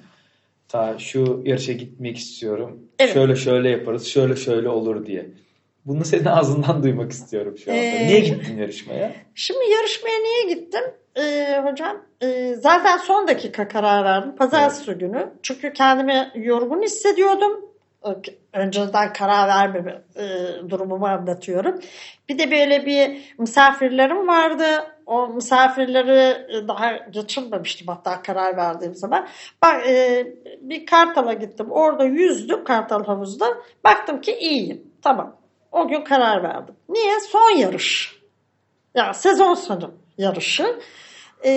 ta 0.67 0.99
şu 0.99 1.41
yarışa 1.45 1.73
gitmek 1.73 2.17
istiyorum. 2.17 2.79
Evet. 2.99 3.13
Şöyle 3.13 3.35
şöyle 3.35 3.69
yaparız, 3.69 4.07
şöyle 4.07 4.35
şöyle 4.35 4.69
olur 4.69 5.05
diye. 5.05 5.29
Bunu 5.85 6.05
senin 6.05 6.25
ağzından 6.25 6.83
duymak 6.83 7.11
istiyorum 7.11 7.57
şu 7.57 7.71
anda. 7.71 7.81
Ee, 7.81 8.07
niye 8.07 8.19
gittin 8.19 8.57
yarışmaya? 8.57 9.11
Şimdi 9.35 9.69
yarışmaya 9.69 10.19
niye 10.19 10.55
gittim? 10.55 10.83
Ee, 11.17 11.61
hocam 11.63 12.05
e, 12.21 12.55
zaten 12.55 12.97
son 12.97 13.27
dakika 13.27 13.67
karar 13.67 14.05
verdim. 14.05 14.35
Pazartesi 14.35 14.91
evet. 14.91 14.99
günü. 14.99 15.29
Çünkü 15.43 15.73
kendimi 15.73 16.31
yorgun 16.35 16.81
hissediyordum. 16.81 17.64
Önceden 18.53 19.13
karar 19.13 19.47
verme 19.47 20.01
e, 20.15 20.23
durumumu 20.69 21.07
anlatıyorum. 21.07 21.79
Bir 22.29 22.39
de 22.39 22.51
böyle 22.51 22.85
bir 22.85 23.33
misafirlerim 23.37 24.27
vardı. 24.27 24.65
O 25.05 25.27
misafirleri 25.27 26.47
e, 26.57 26.67
daha 26.67 26.91
geçirmemiştim 26.97 27.87
hatta 27.87 28.21
karar 28.21 28.57
verdiğim 28.57 28.95
zaman. 28.95 29.27
Bak 29.63 29.87
e, 29.87 30.27
bir 30.61 30.85
Kartal'a 30.85 31.33
gittim. 31.33 31.71
Orada 31.71 32.03
yüzdüm 32.03 32.63
Kartal 32.63 33.05
havuzda. 33.05 33.45
Baktım 33.83 34.21
ki 34.21 34.37
iyiyim. 34.39 34.83
Tamam. 35.01 35.35
O 35.71 35.87
gün 35.87 36.03
karar 36.03 36.43
verdim. 36.43 36.75
Niye? 36.89 37.19
Son 37.19 37.57
yarış. 37.57 38.19
Ya 38.95 39.03
yani 39.03 39.15
sezon 39.15 39.53
sonu 39.53 39.91
yarışı. 40.17 40.79
En 41.43 41.51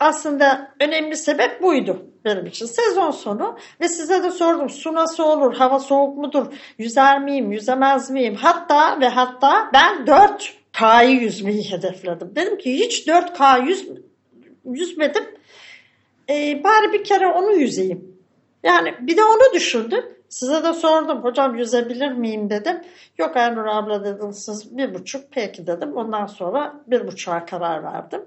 aslında 0.00 0.72
önemli 0.80 1.16
sebep 1.16 1.62
buydu 1.62 2.06
benim 2.24 2.46
için. 2.46 2.66
Sezon 2.66 3.10
sonu 3.10 3.58
ve 3.80 3.88
size 3.88 4.22
de 4.22 4.30
sordum 4.30 4.70
su 4.70 4.94
nasıl 4.94 5.24
olur, 5.24 5.54
hava 5.54 5.78
soğuk 5.78 6.18
mudur, 6.18 6.46
yüzer 6.78 7.20
miyim, 7.20 7.52
yüzemez 7.52 8.10
miyim? 8.10 8.34
Hatta 8.34 9.00
ve 9.00 9.08
hatta 9.08 9.70
ben 9.72 10.06
4K'yı 10.06 11.20
yüzmeyi 11.20 11.70
hedefledim. 11.70 12.32
Dedim 12.36 12.58
ki 12.58 12.78
hiç 12.78 13.06
4K 13.06 13.66
yüz, 13.66 13.88
yüzmedim. 14.64 15.24
Ee, 16.30 16.64
bari 16.64 16.92
bir 16.92 17.04
kere 17.04 17.26
onu 17.26 17.52
yüzeyim. 17.52 18.18
Yani 18.62 18.94
bir 19.00 19.16
de 19.16 19.24
onu 19.24 19.54
düşündüm. 19.54 20.04
Size 20.28 20.64
de 20.64 20.72
sordum 20.72 21.24
hocam 21.24 21.54
yüzebilir 21.54 22.12
miyim 22.12 22.50
dedim. 22.50 22.80
Yok 23.18 23.36
Aynur 23.36 23.66
abla 23.66 24.04
dedim 24.04 24.32
siz 24.32 24.76
bir 24.78 24.94
buçuk 24.94 25.24
peki 25.30 25.66
dedim. 25.66 25.96
Ondan 25.96 26.26
sonra 26.26 26.74
bir 26.86 27.06
buçuğa 27.06 27.44
karar 27.44 27.84
verdim. 27.84 28.24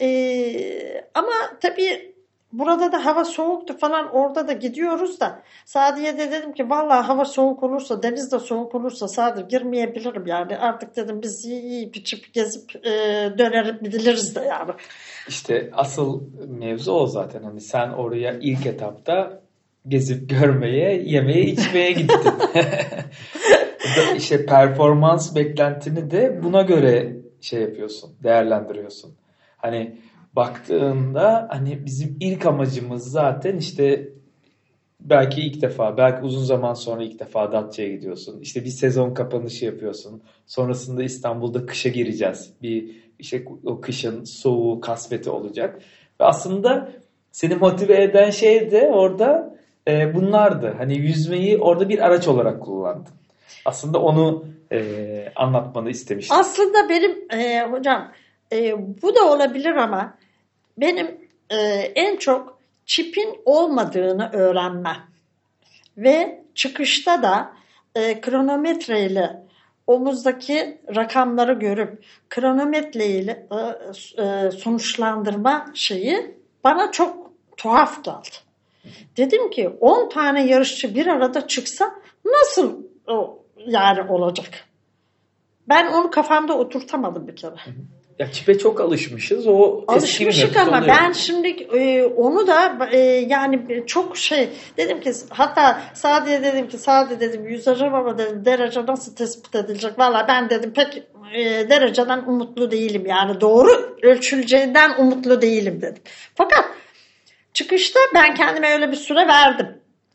Ee, 0.00 1.04
ama 1.14 1.32
tabii 1.60 2.14
burada 2.52 2.92
da 2.92 3.04
hava 3.04 3.24
soğuktu 3.24 3.78
falan 3.78 4.14
orada 4.14 4.48
da 4.48 4.52
gidiyoruz 4.52 5.20
da 5.20 5.42
Sadiye 5.64 6.18
de 6.18 6.32
dedim 6.32 6.52
ki 6.52 6.70
vallahi 6.70 7.06
hava 7.06 7.24
soğuk 7.24 7.62
olursa 7.62 8.02
deniz 8.02 8.32
de 8.32 8.38
soğuk 8.38 8.74
olursa 8.74 9.08
Sadi 9.08 9.48
girmeyebilirim 9.48 10.26
yani 10.26 10.58
artık 10.58 10.96
dedim 10.96 11.22
biz 11.22 11.44
yiyip 11.44 11.96
içip 11.96 12.34
gezip 12.34 12.86
e, 12.86 12.90
dönerim 13.38 13.78
gidiliriz 13.82 14.36
de 14.36 14.40
yani. 14.40 14.72
İşte 15.28 15.70
asıl 15.72 16.20
mevzu 16.48 16.92
o 16.92 17.06
zaten 17.06 17.42
hani 17.42 17.60
sen 17.60 17.88
oraya 17.88 18.32
ilk 18.40 18.66
etapta 18.66 19.40
gezip 19.88 20.30
görmeye, 20.30 21.02
yemeye, 21.02 21.44
içmeye 21.44 21.92
gittin. 21.92 22.32
işte 24.16 24.46
performans 24.46 25.36
beklentini 25.36 26.10
de 26.10 26.42
buna 26.42 26.62
göre 26.62 27.16
şey 27.40 27.60
yapıyorsun, 27.60 28.14
değerlendiriyorsun. 28.22 29.19
Hani 29.62 29.96
baktığında 30.32 31.48
hani 31.50 31.86
bizim 31.86 32.16
ilk 32.20 32.46
amacımız 32.46 33.10
zaten 33.10 33.56
işte 33.56 34.08
belki 35.00 35.40
ilk 35.40 35.62
defa, 35.62 35.96
belki 35.96 36.24
uzun 36.24 36.44
zaman 36.44 36.74
sonra 36.74 37.02
ilk 37.02 37.20
defa 37.20 37.52
Datça'ya 37.52 37.88
gidiyorsun. 37.88 38.40
İşte 38.40 38.64
bir 38.64 38.70
sezon 38.70 39.14
kapanışı 39.14 39.64
yapıyorsun. 39.64 40.22
Sonrasında 40.46 41.02
İstanbul'da 41.02 41.66
kışa 41.66 41.88
gireceğiz. 41.88 42.52
Bir 42.62 42.90
işte 43.18 43.44
o 43.64 43.80
kışın 43.80 44.24
soğuğu, 44.24 44.80
kasveti 44.80 45.30
olacak. 45.30 45.82
Ve 46.20 46.24
aslında 46.24 46.92
seni 47.32 47.54
motive 47.54 48.02
eden 48.02 48.30
şey 48.30 48.70
de 48.70 48.90
orada 48.92 49.56
e, 49.88 50.14
bunlardı. 50.14 50.74
Hani 50.78 50.98
yüzmeyi 50.98 51.58
orada 51.58 51.88
bir 51.88 52.06
araç 52.06 52.28
olarak 52.28 52.62
kullandın. 52.62 53.14
Aslında 53.64 54.02
onu 54.02 54.44
e, 54.72 55.32
anlatmanı 55.36 55.90
istemiştim. 55.90 56.36
Aslında 56.36 56.88
benim 56.88 57.30
e, 57.30 57.62
hocam 57.70 58.12
e, 58.52 58.74
bu 59.02 59.14
da 59.14 59.24
olabilir 59.24 59.74
ama 59.74 60.18
benim 60.78 61.28
e, 61.50 61.56
en 61.94 62.16
çok 62.16 62.60
çipin 62.86 63.40
olmadığını 63.44 64.30
öğrenme 64.32 64.96
ve 65.96 66.44
çıkışta 66.54 67.22
da 67.22 67.52
e, 67.94 68.20
kronometreyle 68.20 69.42
omuzdaki 69.86 70.80
rakamları 70.96 71.52
görüp 71.52 72.04
kronometreyle 72.30 73.46
e, 73.50 74.22
e, 74.22 74.50
sonuçlandırma 74.50 75.66
şeyi 75.74 76.38
bana 76.64 76.90
çok 76.90 77.30
tuhaf 77.56 78.04
geldi. 78.04 78.36
Dedim 79.16 79.50
ki 79.50 79.68
10 79.80 80.08
tane 80.08 80.46
yarışçı 80.46 80.94
bir 80.94 81.06
arada 81.06 81.46
çıksa 81.46 81.94
nasıl 82.24 82.82
o 83.06 83.42
yani 83.66 84.10
olacak? 84.10 84.64
Ben 85.68 85.92
onu 85.92 86.10
kafamda 86.10 86.58
oturtamadım 86.58 87.28
bir 87.28 87.36
kere. 87.36 87.54
Ya 88.20 88.32
çipe 88.32 88.58
çok 88.58 88.80
alışmışız. 88.80 89.46
O 89.46 89.84
Alışmışık 89.88 90.56
ama 90.56 90.78
oluyor. 90.78 90.96
ben 91.00 91.12
şimdi 91.12 91.48
e, 91.48 92.04
onu 92.04 92.46
da 92.46 92.88
e, 92.92 92.98
yani 93.28 93.84
çok 93.86 94.16
şey 94.16 94.48
dedim 94.76 95.00
ki 95.00 95.12
hatta 95.28 95.80
sadece 95.94 96.42
dedim 96.42 96.68
ki 96.68 96.78
sadece 96.78 97.20
dedim 97.20 97.46
yüz 97.48 97.68
ama 97.68 98.18
dedim 98.18 98.44
derece 98.44 98.86
nasıl 98.86 99.14
tespit 99.14 99.54
edilecek? 99.54 99.98
Valla 99.98 100.26
ben 100.28 100.50
dedim 100.50 100.72
pek 100.72 101.02
e, 101.34 101.70
dereceden 101.70 102.22
umutlu 102.26 102.70
değilim 102.70 103.06
yani 103.06 103.40
doğru 103.40 103.96
ölçüleceğinden 104.02 104.90
umutlu 104.98 105.42
değilim 105.42 105.82
dedim. 105.82 106.02
Fakat 106.34 106.64
Çıkışta 107.54 108.00
ben 108.14 108.34
kendime 108.34 108.72
öyle 108.72 108.90
bir 108.90 108.96
süre 108.96 109.28
verdim. 109.28 109.66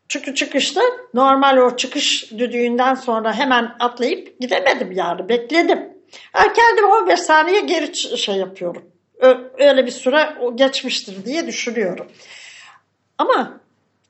Çünkü 0.07 0.35
çıkışta 0.35 0.81
normal 1.13 1.57
o 1.57 1.75
çıkış 1.75 2.31
düdüğünden 2.31 2.93
sonra 2.93 3.33
hemen 3.33 3.75
atlayıp 3.79 4.39
gidemedim 4.39 4.91
yani 4.91 5.29
bekledim. 5.29 5.94
Yani 6.35 6.53
kendimi 6.53 6.87
15 6.87 7.19
saniye 7.19 7.61
geri 7.61 7.95
şey 8.17 8.35
yapıyorum. 8.35 8.83
Öyle 9.57 9.85
bir 9.85 9.91
süre 9.91 10.37
geçmiştir 10.55 11.25
diye 11.25 11.47
düşünüyorum. 11.47 12.07
Ama 13.17 13.59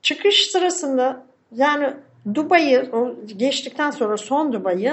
çıkış 0.02 0.50
sırasında 0.50 1.26
yani 1.52 1.94
Dubai'yi 2.34 2.90
geçtikten 3.36 3.90
sonra 3.90 4.16
son 4.16 4.52
Dubai'yi 4.52 4.92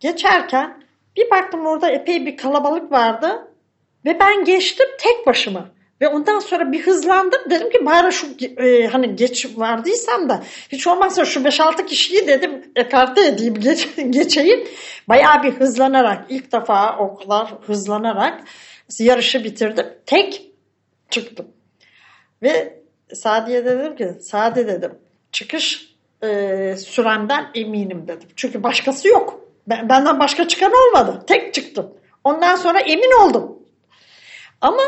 geçerken 0.00 0.82
Bir 1.16 1.30
baktım 1.30 1.66
orada 1.66 1.90
epey 1.90 2.26
bir 2.26 2.36
kalabalık 2.36 2.92
vardı 2.92 3.48
ve 4.04 4.20
ben 4.20 4.44
geçtim 4.44 4.86
tek 4.98 5.26
başıma. 5.26 5.68
Ve 6.02 6.08
ondan 6.08 6.38
sonra 6.38 6.72
bir 6.72 6.86
hızlandım. 6.86 7.40
Dedim 7.50 7.70
ki 7.70 7.86
bari 7.86 8.12
şu 8.12 8.26
e, 8.56 8.86
hani 8.86 9.16
geç 9.16 9.46
vardıysam 9.56 10.28
da 10.28 10.42
hiç 10.68 10.86
olmazsa 10.86 11.24
şu 11.24 11.40
5-6 11.40 11.86
kişiyi 11.86 12.26
dedim 12.26 12.72
ekarte 12.76 13.26
edeyim 13.26 13.54
geç, 13.54 13.88
geçeyim. 14.10 14.68
Bayağı 15.08 15.42
bir 15.42 15.52
hızlanarak 15.52 16.24
ilk 16.28 16.52
defa 16.52 16.98
o 16.98 17.18
hızlanarak 17.66 18.40
yarışı 18.98 19.44
bitirdim. 19.44 19.86
Tek 20.06 20.42
çıktım. 21.10 21.46
Ve 22.42 22.82
Sadiye 23.14 23.64
dedim 23.64 23.96
ki 23.96 24.12
Sadi 24.20 24.66
dedim 24.66 24.98
çıkış 25.32 25.94
e, 26.22 26.76
süremden 26.76 27.46
eminim 27.54 28.08
dedim. 28.08 28.28
Çünkü 28.36 28.62
başkası 28.62 29.08
yok. 29.08 29.40
Ben, 29.66 29.88
benden 29.88 30.20
başka 30.20 30.48
çıkan 30.48 30.72
olmadı. 30.72 31.24
Tek 31.26 31.54
çıktım. 31.54 31.94
Ondan 32.24 32.56
sonra 32.56 32.80
emin 32.80 33.26
oldum. 33.26 33.58
Ama 34.60 34.82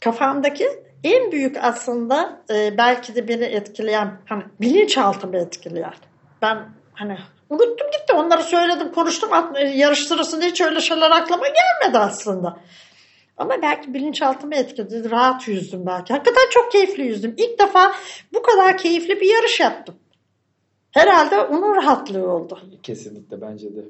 kafamdaki 0.00 0.68
en 1.04 1.32
büyük 1.32 1.56
aslında 1.64 2.42
e, 2.50 2.78
belki 2.78 3.14
de 3.14 3.28
beni 3.28 3.44
etkileyen 3.44 4.20
hani 4.28 4.42
bilinçaltımı 4.60 5.36
etkileyen. 5.36 5.94
Ben 6.42 6.68
hani 6.92 7.18
unuttum 7.50 7.86
gitti 7.92 8.12
onları 8.12 8.42
söyledim 8.42 8.92
konuştum 8.92 9.30
yarış 9.74 10.06
sırasında 10.06 10.44
hiç 10.44 10.60
öyle 10.60 10.80
şeyler 10.80 11.10
aklıma 11.10 11.46
gelmedi 11.46 11.98
aslında. 11.98 12.58
Ama 13.36 13.62
belki 13.62 13.94
bilinçaltımı 13.94 14.54
etkiledi. 14.54 15.10
Rahat 15.10 15.48
yüzdüm 15.48 15.86
belki. 15.86 16.12
Hakikaten 16.12 16.50
çok 16.50 16.72
keyifli 16.72 17.02
yüzdüm. 17.02 17.34
İlk 17.36 17.58
defa 17.58 17.92
bu 18.34 18.42
kadar 18.42 18.78
keyifli 18.78 19.20
bir 19.20 19.34
yarış 19.34 19.60
yaptım. 19.60 19.94
Herhalde 20.90 21.40
onun 21.40 21.76
rahatlığı 21.76 22.32
oldu. 22.32 22.58
Kesinlikle 22.82 23.40
bence 23.40 23.76
de. 23.76 23.84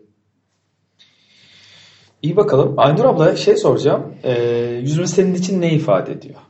İyi 2.23 2.37
bakalım. 2.37 2.75
Aynur 2.77 3.05
abla 3.05 3.37
şey 3.37 3.57
soracağım. 3.57 4.15
Ee, 4.25 4.43
yüzme 4.83 5.07
senin 5.07 5.35
için 5.35 5.61
ne 5.61 5.73
ifade 5.73 6.13
ediyor? 6.13 6.41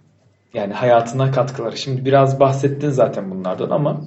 Yani 0.54 0.72
hayatına 0.72 1.30
katkıları. 1.30 1.76
Şimdi 1.76 2.04
biraz 2.04 2.40
bahsettin 2.40 2.90
zaten 2.90 3.30
bunlardan 3.30 3.70
ama 3.70 4.00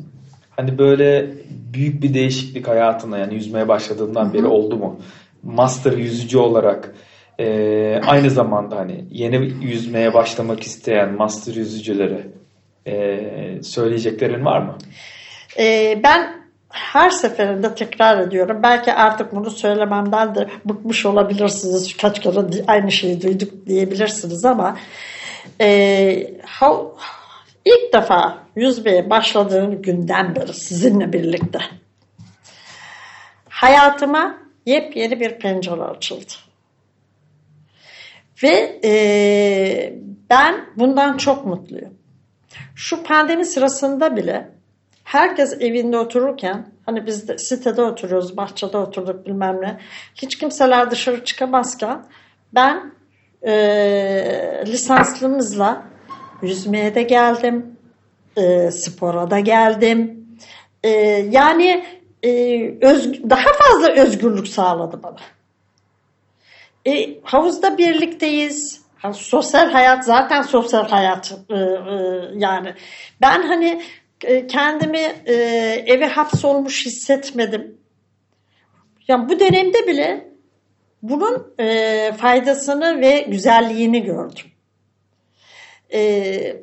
hani 0.55 0.77
böyle 0.77 1.31
büyük 1.73 2.03
bir 2.03 2.13
değişiklik 2.13 2.67
hayatına 2.67 3.17
yani 3.17 3.33
yüzmeye 3.33 3.67
başladığından 3.67 4.33
beri 4.33 4.45
oldu 4.45 4.77
mu? 4.77 4.99
Master 5.43 5.91
yüzücü 5.91 6.37
olarak 6.37 6.95
e, 7.39 8.01
aynı 8.07 8.29
zamanda 8.29 8.75
hani 8.75 9.05
yeni 9.11 9.53
yüzmeye 9.61 10.13
başlamak 10.13 10.63
isteyen 10.63 11.13
master 11.13 11.53
yüzücülere 11.53 12.27
e, 12.87 13.63
söyleyeceklerin 13.63 14.45
var 14.45 14.61
mı? 14.61 14.77
E, 15.59 15.99
ben 16.03 16.40
her 16.71 17.09
seferinde 17.09 17.75
tekrar 17.75 18.19
ediyorum. 18.19 18.59
Belki 18.63 18.93
artık 18.93 19.35
bunu 19.35 19.51
söylememden 19.51 20.35
de 20.35 20.49
bıkmış 20.65 21.05
olabilirsiniz. 21.05 21.97
Kaç 21.97 22.19
kere 22.19 22.63
aynı 22.67 22.91
şeyi 22.91 23.21
duyduk 23.21 23.67
diyebilirsiniz 23.67 24.45
ama 24.45 24.77
e, 25.61 26.33
ha, 26.45 26.81
ilk 27.65 27.93
defa 27.93 28.37
yüzmeye 28.55 29.09
başladığım 29.09 29.81
günden 29.81 30.35
beri 30.35 30.53
sizinle 30.53 31.13
birlikte 31.13 31.59
hayatıma 33.61 34.37
yepyeni 34.65 35.19
bir 35.19 35.39
pencere 35.39 35.81
açıldı. 35.81 36.33
Ve 38.43 38.79
e, 38.83 39.93
ben 40.29 40.65
bundan 40.75 41.17
çok 41.17 41.45
mutluyum. 41.45 41.93
Şu 42.75 43.03
pandemi 43.03 43.45
sırasında 43.45 44.15
bile 44.15 44.51
herkes 45.11 45.53
evinde 45.59 45.97
otururken 45.97 46.67
hani 46.85 47.05
biz 47.05 47.27
de 47.27 47.37
sitede 47.37 47.81
oturuyoruz, 47.81 48.37
bahçede 48.37 48.77
oturduk 48.77 49.25
bilmem 49.25 49.61
ne. 49.61 49.77
Hiç 50.15 50.37
kimseler 50.37 50.91
dışarı 50.91 51.25
çıkamazken 51.25 52.03
ben 52.53 52.93
e, 53.43 53.53
lisanslımızla 54.67 55.83
yüzmeye 56.41 56.95
de 56.95 57.03
geldim, 57.03 57.77
e, 58.37 58.71
spora 58.71 59.31
da 59.31 59.39
geldim. 59.39 60.27
E, 60.83 60.89
yani 61.29 61.85
e, 62.23 62.31
öz, 62.81 63.29
daha 63.29 63.53
fazla 63.53 63.91
özgürlük 63.91 64.47
sağladı 64.47 65.03
bana. 65.03 65.17
E, 66.85 67.21
havuzda 67.23 67.77
birlikteyiz. 67.77 68.81
Yani 69.03 69.13
sosyal 69.13 69.71
hayat 69.71 70.05
zaten 70.05 70.41
sosyal 70.41 70.89
hayat 70.89 71.33
e, 71.49 71.55
e, 71.55 71.59
yani. 72.35 72.73
Ben 73.21 73.41
hani 73.41 73.81
kendimi 74.47 75.13
e, 75.25 75.33
eve 75.87 76.07
hapsolmuş 76.07 76.85
hissetmedim. 76.85 77.77
Yani 79.07 79.29
bu 79.29 79.39
dönemde 79.39 79.87
bile 79.87 80.27
bunun 81.01 81.53
e, 81.59 82.11
faydasını 82.17 83.01
ve 83.01 83.25
güzelliğini 83.27 84.03
gördüm. 84.03 84.45
E, 85.93 86.55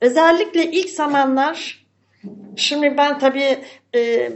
özellikle 0.00 0.70
ilk 0.70 0.90
zamanlar 0.90 1.84
Şimdi 2.56 2.96
ben 2.96 3.18
tabii 3.18 3.58
e, 3.94 4.30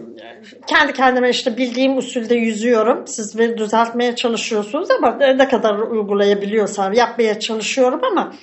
kendi 0.67 0.93
kendime 0.93 1.31
işte 1.31 1.57
bildiğim 1.57 1.97
usulde 1.97 2.35
yüzüyorum. 2.35 3.07
Siz 3.07 3.39
beni 3.39 3.59
düzeltmeye 3.59 4.17
çalışıyorsunuz 4.17 4.91
ama 4.91 5.17
ne 5.17 5.49
kadar 5.49 5.79
uygulayabiliyorsam 5.79 6.93
yapmaya 6.93 7.41
çalışıyorum 7.41 8.01
ama 8.05 8.35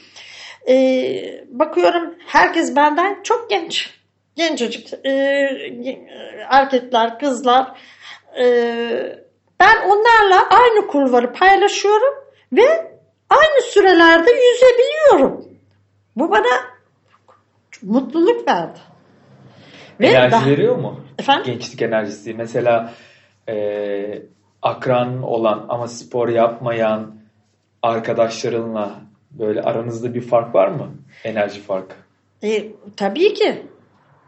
e, 0.68 0.76
bakıyorum 1.50 2.16
herkes 2.28 2.76
benden 2.76 3.24
çok 3.24 3.50
genç. 3.50 3.90
Gencecik 4.36 4.94
e, 5.06 5.12
erkekler, 6.50 7.20
kızlar. 7.20 7.80
E, 8.40 8.46
ben 9.60 9.76
onlarla 9.86 10.50
aynı 10.50 10.88
kulvarı 10.88 11.34
paylaşıyorum 11.34 12.14
ve 12.54 12.92
aynı 13.30 13.62
sürelerde 13.62 14.32
yüzebiliyorum. 14.32 15.46
Bu 16.16 16.32
bana 16.32 16.76
mutluluk 17.82 18.48
verdi. 18.48 18.80
Ve 20.00 20.08
Enerji 20.08 20.32
daha... 20.32 20.46
veriyor 20.46 20.76
mu? 20.76 21.00
Efendim? 21.20 21.44
Gençlik 21.46 21.82
enerjisi. 21.82 22.34
Mesela 22.34 22.94
e, 23.50 24.22
akran 24.62 25.24
olan 25.24 25.66
ama 25.70 25.88
spor 25.88 26.30
yapmayan 26.30 27.16
arkadaşlarınla 27.84 28.92
böyle 29.32 29.62
aranızda 29.62 30.14
bir 30.14 30.22
fark 30.22 30.56
var 30.56 30.68
mı? 30.68 30.92
Enerji 31.24 31.62
farkı. 31.62 31.96
E, 32.44 32.66
tabii 32.98 33.34
ki. 33.34 33.66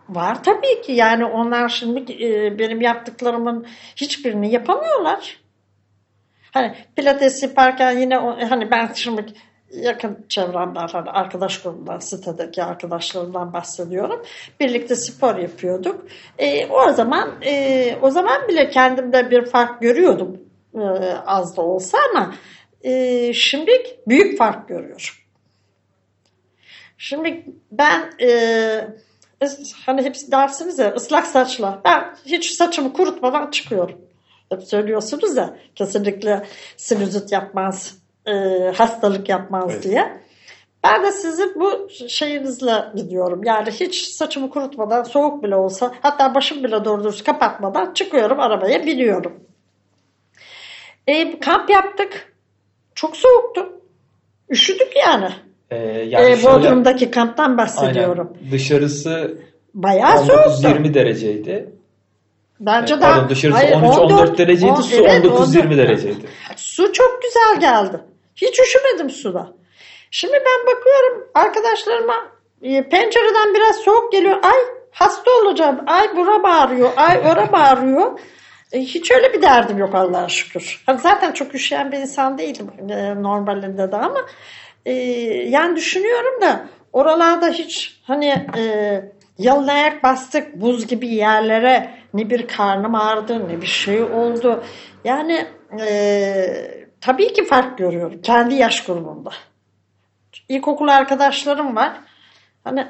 Var 0.09 0.43
tabii 0.43 0.81
ki. 0.81 0.91
Yani 0.91 1.25
onlar 1.25 1.69
şimdi 1.69 2.25
e, 2.25 2.59
benim 2.59 2.81
yaptıklarımın 2.81 3.67
hiçbirini 3.95 4.51
yapamıyorlar. 4.51 5.39
Hani 6.51 6.75
pilates 6.95 7.43
yaparken 7.43 7.99
yine 7.99 8.15
hani 8.49 8.71
ben 8.71 8.93
şimdi 8.93 9.25
yakın 9.71 10.25
çevremden, 10.29 10.87
hani 10.87 11.09
arkadaş 11.09 11.61
grubundan, 11.61 11.99
sitedeki 11.99 12.63
arkadaşlarımdan 12.63 13.53
bahsediyorum. 13.53 14.23
Birlikte 14.59 14.95
spor 14.95 15.35
yapıyorduk. 15.35 16.05
E, 16.39 16.67
o 16.67 16.93
zaman 16.93 17.31
e, 17.45 17.95
o 18.01 18.09
zaman 18.11 18.47
bile 18.47 18.69
kendimde 18.69 19.31
bir 19.31 19.45
fark 19.45 19.81
görüyordum 19.81 20.41
e, 20.75 20.85
az 21.25 21.57
da 21.57 21.61
olsa 21.61 21.97
ama 22.11 22.35
e, 22.83 23.33
şimdi 23.33 23.71
büyük 24.07 24.37
fark 24.37 24.67
görüyorum. 24.67 25.05
Şimdi 26.97 27.45
ben 27.71 28.11
e, 28.21 28.29
hani 29.85 30.01
hepsi 30.01 30.31
dersiniz 30.31 30.79
ya 30.79 30.93
ıslak 30.93 31.27
saçla 31.27 31.81
ben 31.85 32.15
hiç 32.25 32.51
saçımı 32.51 32.93
kurutmadan 32.93 33.51
çıkıyorum. 33.51 34.01
Hep 34.49 34.63
söylüyorsunuz 34.63 35.37
ya 35.37 35.57
kesinlikle 35.75 36.45
sinüzit 36.77 37.31
yapmaz 37.31 37.97
e, 38.25 38.31
hastalık 38.77 39.29
yapmaz 39.29 39.71
evet. 39.71 39.83
diye. 39.83 40.21
Ben 40.83 41.03
de 41.03 41.11
sizi 41.11 41.55
bu 41.55 41.89
şeyinizle 42.07 42.85
gidiyorum. 42.95 43.43
Yani 43.43 43.71
hiç 43.71 44.07
saçımı 44.07 44.49
kurutmadan 44.49 45.03
soğuk 45.03 45.43
bile 45.43 45.55
olsa 45.55 45.91
hatta 46.01 46.35
başım 46.35 46.63
bile 46.63 46.85
doğru 46.85 47.03
dürüst 47.03 47.23
kapatmadan 47.23 47.93
çıkıyorum 47.93 48.39
arabaya 48.39 48.85
biniyorum. 48.85 49.43
E, 51.07 51.39
kamp 51.39 51.69
yaptık. 51.69 52.33
Çok 52.95 53.17
soğuktu. 53.17 53.81
Üşüdük 54.49 54.95
yani. 55.07 55.29
Ee, 55.71 55.77
yani 56.07 56.31
e, 56.31 56.43
Bodrum'daki 56.43 56.99
şöyle, 56.99 57.11
kamptan 57.11 57.57
bahsediyorum. 57.57 58.33
Aynen. 58.35 58.51
Dışarısı 58.51 59.37
bayağı 59.73 60.17
soğuktu. 60.17 60.67
20 60.67 60.93
dereceydi. 60.93 61.69
Bence 62.59 62.93
evet, 62.93 63.03
daha 63.03 63.13
pardon, 63.13 63.29
dışarısı 63.29 63.65
13-14 63.65 64.37
dereceydi, 64.37 64.71
10, 64.71 64.81
su 64.81 64.95
evet, 64.95 65.25
19-20 65.25 65.77
dereceydi. 65.77 66.25
Su 66.55 66.93
çok 66.93 67.19
güzel 67.21 67.59
geldi. 67.59 67.99
Hiç 68.35 68.59
üşümedim 68.59 69.09
suda. 69.09 69.53
Şimdi 70.11 70.33
ben 70.33 70.75
bakıyorum 70.75 71.27
arkadaşlarıma 71.35 72.15
e, 72.61 72.89
pencereden 72.89 73.53
biraz 73.53 73.75
soğuk 73.75 74.11
geliyor. 74.11 74.37
Ay 74.43 74.59
hasta 74.91 75.31
olacağım. 75.31 75.79
Ay 75.87 76.15
bura 76.15 76.43
bağırıyor. 76.43 76.89
Ay 76.97 77.17
ora 77.17 77.51
bağırıyor. 77.53 78.19
E, 78.71 78.79
hiç 78.79 79.11
öyle 79.11 79.33
bir 79.33 79.41
derdim 79.41 79.77
yok 79.77 79.95
Allah'a 79.95 80.29
şükür. 80.29 80.83
Zaten 80.97 81.31
çok 81.31 81.55
üşüyen 81.55 81.91
bir 81.91 81.97
insan 81.97 82.37
değilim 82.37 82.71
e, 82.89 83.23
normalinde 83.23 83.91
de 83.91 83.95
ama 83.95 84.25
yani 85.49 85.75
düşünüyorum 85.75 86.41
da 86.41 86.65
oralarda 86.93 87.49
hiç 87.49 88.01
hani 88.03 88.45
yalın 89.37 89.67
ayak 89.67 90.03
bastık 90.03 90.61
buz 90.61 90.87
gibi 90.87 91.07
yerlere 91.07 91.91
ne 92.13 92.29
bir 92.29 92.47
karnım 92.47 92.95
ağrıdı 92.95 93.49
ne 93.49 93.61
bir 93.61 93.67
şey 93.67 94.03
oldu. 94.03 94.63
Yani 95.03 95.47
tabii 97.01 97.33
ki 97.33 97.45
fark 97.45 97.77
görüyorum. 97.77 98.21
Kendi 98.21 98.55
yaş 98.55 98.85
grubumda. 98.85 99.31
İlkokul 100.49 100.87
arkadaşlarım 100.87 101.75
var. 101.75 101.93
Hani 102.63 102.87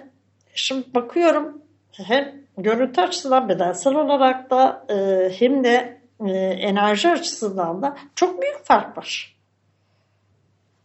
şimdi 0.56 0.94
bakıyorum 0.96 1.62
hem 1.92 2.36
görüntü 2.58 3.02
açısından 3.02 3.50
bedensel 3.50 3.96
olarak 3.96 4.50
da 4.50 4.86
e, 4.90 4.96
hem 5.40 5.64
de 5.64 6.02
e, 6.26 6.32
enerji 6.40 7.10
açısından 7.10 7.82
da 7.82 7.98
çok 8.16 8.42
büyük 8.42 8.66
fark 8.66 8.98
var. 8.98 9.37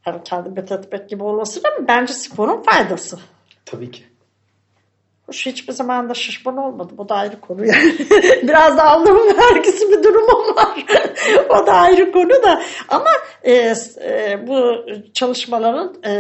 Yani 0.06 0.20
kendi 0.24 0.56
betetmek 0.56 1.08
gibi 1.08 1.22
olmasın 1.22 1.62
ama 1.64 1.88
bence 1.88 2.12
sporun 2.12 2.62
faydası. 2.62 3.18
Tabii 3.64 3.90
ki. 3.90 4.02
Hoş 5.26 5.46
hiçbir 5.46 5.72
zaman 5.72 6.08
da 6.08 6.14
şişman 6.14 6.56
olmadı. 6.56 6.92
Bu 6.98 7.08
da 7.08 7.14
ayrı 7.14 7.40
konu 7.40 7.66
yani. 7.66 7.94
Biraz 8.42 8.76
da 8.78 8.84
alnımın 8.84 9.36
vergisi 9.38 9.90
bir 9.90 10.02
durumum 10.02 10.56
var. 10.56 10.84
o 11.48 11.66
da 11.66 11.72
ayrı 11.72 12.12
konu 12.12 12.42
da. 12.42 12.62
Ama 12.88 13.10
e, 13.42 13.74
e, 14.04 14.46
bu 14.46 14.72
çalışmaların 15.14 15.94
e, 16.06 16.12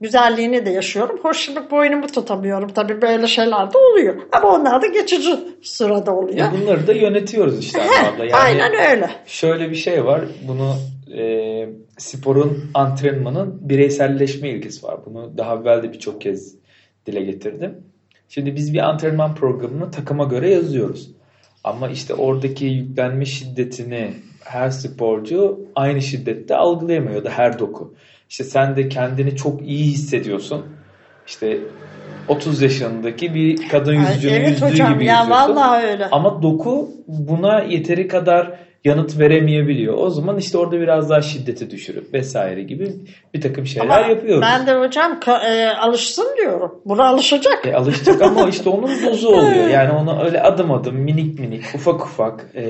güzelliğini 0.00 0.66
de 0.66 0.70
yaşıyorum. 0.70 1.18
Hoş 1.22 1.40
şimdi 1.40 1.70
boynumu 1.70 2.06
tutamıyorum. 2.06 2.68
Tabii 2.68 3.02
böyle 3.02 3.26
şeyler 3.26 3.72
de 3.72 3.78
oluyor. 3.78 4.22
Ama 4.32 4.48
onlar 4.48 4.82
da 4.82 4.86
geçici 4.86 5.38
sırada 5.62 6.14
oluyor. 6.14 6.38
Ya 6.38 6.52
bunları 6.60 6.86
da 6.86 6.92
yönetiyoruz 6.92 7.58
işte 7.58 7.82
aslında. 7.82 8.24
Yani 8.24 8.34
Aynen 8.34 8.90
öyle. 8.90 9.10
Şöyle 9.26 9.70
bir 9.70 9.76
şey 9.76 10.04
var. 10.04 10.20
Bunu 10.48 10.74
e, 11.18 11.68
sporun 11.98 12.70
antrenmanın 12.74 13.68
bireyselleşme 13.68 14.48
ilgisi 14.48 14.86
var. 14.86 15.00
Bunu 15.06 15.38
daha 15.38 15.54
evvel 15.54 15.82
de 15.82 15.92
birçok 15.92 16.20
kez 16.20 16.54
dile 17.06 17.22
getirdim. 17.22 17.74
Şimdi 18.28 18.56
biz 18.56 18.74
bir 18.74 18.78
antrenman 18.78 19.34
programını 19.34 19.90
takıma 19.90 20.24
göre 20.24 20.50
yazıyoruz. 20.50 21.10
Ama 21.64 21.88
işte 21.88 22.14
oradaki 22.14 22.64
yüklenme 22.64 23.24
şiddetini 23.24 24.14
her 24.44 24.70
sporcu 24.70 25.60
aynı 25.74 26.02
şiddette 26.02 26.56
algılayamıyor 26.56 27.24
da 27.24 27.30
her 27.30 27.58
doku. 27.58 27.94
İşte 28.30 28.44
sen 28.44 28.76
de 28.76 28.88
kendini 28.88 29.36
çok 29.36 29.62
iyi 29.62 29.84
hissediyorsun. 29.84 30.66
İşte 31.26 31.58
30 32.28 32.62
yaşındaki 32.62 33.34
bir 33.34 33.68
kadın 33.68 33.94
yüzücünün 33.94 34.32
evet 34.32 34.48
yüzdüğü 34.48 34.66
hocam, 34.66 34.94
gibi 34.94 35.04
ya 35.04 35.20
yüzüyorsun. 35.20 35.56
vallahi 35.56 35.86
öyle. 35.86 36.06
Ama 36.06 36.42
doku 36.42 36.90
buna 37.08 37.62
yeteri 37.62 38.08
kadar 38.08 38.52
yanıt 38.84 39.18
veremeyebiliyor. 39.18 39.94
O 39.98 40.10
zaman 40.10 40.38
işte 40.38 40.58
orada 40.58 40.80
biraz 40.80 41.10
daha 41.10 41.22
şiddeti 41.22 41.70
düşürüp 41.70 42.14
vesaire 42.14 42.62
gibi 42.62 42.92
bir 43.34 43.40
takım 43.40 43.66
şeyler 43.66 43.98
Ama 43.98 44.06
yapıyoruz. 44.06 44.42
Ben 44.42 44.66
de 44.66 44.74
hocam 44.74 45.20
e, 45.46 45.68
alışsın 45.68 46.26
diyorum. 46.36 46.80
Buna 46.84 47.08
alışacak. 47.08 47.66
E, 47.66 47.74
alıştık 47.74 48.22
ama 48.22 48.48
işte 48.48 48.68
onun 48.68 48.90
dozu 49.06 49.28
oluyor. 49.34 49.68
Yani 49.68 49.92
onu 49.92 50.24
öyle 50.24 50.42
adım 50.42 50.70
adım 50.70 50.96
minik 50.96 51.38
minik 51.38 51.64
ufak 51.74 52.06
ufak 52.06 52.46
e, 52.54 52.64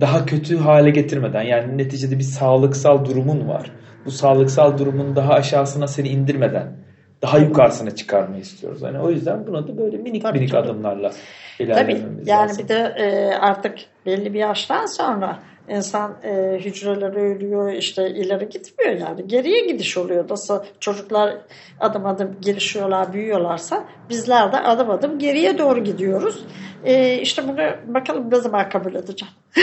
daha 0.00 0.26
kötü 0.26 0.58
hale 0.58 0.90
getirmeden 0.90 1.42
yani 1.42 1.78
neticede 1.78 2.18
bir 2.18 2.24
sağlıksal 2.24 3.04
durumun 3.04 3.48
var. 3.48 3.70
Bu 4.06 4.10
sağlıksal 4.10 4.78
durumun 4.78 5.16
daha 5.16 5.32
aşağısına 5.34 5.86
seni 5.86 6.08
indirmeden 6.08 6.76
daha 7.22 7.38
yukarısına 7.38 7.90
çıkarmayı 7.90 8.42
istiyoruz. 8.42 8.82
Yani 8.82 8.98
o 8.98 9.10
yüzden 9.10 9.46
buna 9.46 9.68
da 9.68 9.78
böyle 9.78 9.96
minik 9.96 10.22
Tabii, 10.22 10.38
minik 10.38 10.50
tabii. 10.50 10.66
adımlarla 10.66 11.12
Tabii 11.58 12.04
yani 12.24 12.26
lazım. 12.26 12.64
bir 12.64 12.68
de 12.68 12.94
e, 12.96 13.34
artık 13.34 13.74
belli 14.06 14.34
bir 14.34 14.38
yaştan 14.38 14.86
sonra 14.86 15.38
insan 15.68 16.16
e, 16.24 16.58
hücreleri 16.64 17.18
ölüyor 17.18 17.72
işte 17.72 18.10
ileri 18.10 18.48
gitmiyor 18.48 18.92
yani 18.92 19.28
geriye 19.28 19.66
gidiş 19.66 19.96
oluyor. 19.96 20.24
Nasıl 20.30 20.62
çocuklar 20.80 21.36
adım 21.80 22.06
adım 22.06 22.36
gelişiyorlar 22.40 23.12
büyüyorlarsa 23.12 23.84
bizler 24.08 24.52
de 24.52 24.56
adım 24.56 24.90
adım 24.90 25.18
geriye 25.18 25.58
doğru 25.58 25.84
gidiyoruz. 25.84 26.44
E, 26.84 27.14
işte 27.14 27.48
bunu 27.48 27.94
bakalım 27.94 28.30
ne 28.30 28.36
zaman 28.36 28.68
kabul 28.68 28.94
edeceğim. 28.94 29.34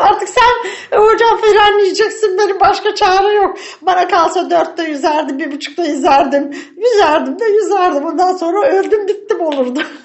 Artık 0.00 0.28
sen 0.28 0.70
e, 0.92 0.96
hocam 0.96 1.40
frenleyeceksin 1.40 2.38
benim 2.38 2.60
başka 2.60 2.94
çare 2.94 3.34
yok. 3.34 3.58
Bana 3.82 4.08
kalsa 4.08 4.50
dörtte 4.50 4.82
yüzerdim, 4.82 5.38
bir 5.38 5.52
buçukta 5.52 5.84
yüzerdim. 5.84 6.50
Yüzerdim 6.76 7.38
de 7.38 7.44
yüzerdim. 7.44 8.04
Ondan 8.04 8.36
sonra 8.36 8.66
öldüm 8.66 9.08
bittim 9.08 9.40
olurdu. 9.40 9.80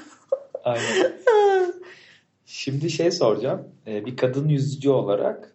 Aynen. 0.63 1.13
Şimdi 2.45 2.89
şey 2.89 3.11
soracağım. 3.11 3.67
Ee, 3.87 4.05
bir 4.05 4.17
kadın 4.17 4.47
yüzücü 4.47 4.89
olarak 4.89 5.53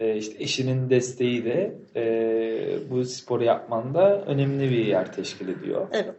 e, 0.00 0.16
işte 0.16 0.42
eşinin 0.42 0.90
desteği 0.90 1.44
de 1.44 1.74
e, 1.96 2.90
bu 2.90 3.04
sporu 3.04 3.44
yapmanda 3.44 4.20
önemli 4.26 4.70
bir 4.70 4.86
yer 4.86 5.12
teşkil 5.12 5.48
ediyor. 5.48 5.86
evet. 5.92 6.14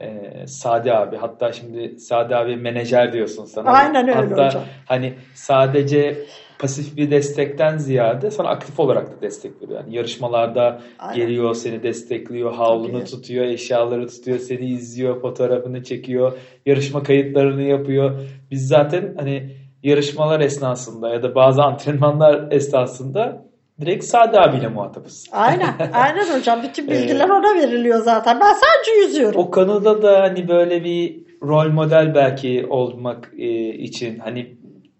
Ee, 0.00 0.46
Sadi 0.46 0.92
abi 0.92 1.16
hatta 1.16 1.52
şimdi 1.52 2.00
Sadi 2.00 2.36
abi 2.36 2.56
menajer 2.56 3.12
diyorsun 3.12 3.44
sana. 3.44 3.70
Aynen 3.70 4.08
öyle 4.08 4.14
hatta 4.28 4.46
hocam. 4.48 4.64
hani 4.86 5.14
sadece 5.34 6.18
pasif 6.58 6.96
bir 6.96 7.10
destekten 7.10 7.76
ziyade 7.76 8.30
sana 8.30 8.48
aktif 8.48 8.80
olarak 8.80 9.10
da 9.10 9.22
destek 9.22 9.62
veriyor. 9.62 9.80
Yani 9.80 9.96
yarışmalarda 9.96 10.80
Aynen. 10.98 11.16
geliyor 11.16 11.54
seni 11.54 11.82
destekliyor, 11.82 12.54
havlunu 12.54 12.98
Tabii. 12.98 13.10
tutuyor, 13.10 13.44
eşyaları 13.44 14.08
tutuyor, 14.08 14.38
seni 14.38 14.66
izliyor, 14.66 15.20
fotoğrafını 15.20 15.82
çekiyor, 15.82 16.32
yarışma 16.66 17.02
kayıtlarını 17.02 17.62
yapıyor. 17.62 18.20
Biz 18.50 18.68
zaten 18.68 19.14
hani 19.18 19.50
yarışmalar 19.82 20.40
esnasında 20.40 21.08
ya 21.08 21.22
da 21.22 21.34
bazı 21.34 21.62
antrenmanlar 21.62 22.52
esnasında 22.52 23.44
direkt 23.80 24.04
Sadi 24.04 24.38
abiyle 24.38 24.68
muhatabız. 24.68 25.26
Aynen, 25.32 25.74
aynen 25.92 26.38
hocam. 26.38 26.62
Bütün 26.62 26.86
bilgiler 26.90 27.28
ona 27.28 27.54
veriliyor 27.54 27.98
zaten. 28.02 28.40
Ben 28.40 28.52
sadece 28.52 29.06
yüzüyorum. 29.06 29.40
O 29.40 29.50
konuda 29.50 30.02
da 30.02 30.20
hani 30.20 30.48
böyle 30.48 30.84
bir 30.84 31.24
rol 31.42 31.68
model 31.68 32.14
belki 32.14 32.66
olmak 32.70 33.32
e, 33.38 33.68
için 33.68 34.18
hani 34.18 34.56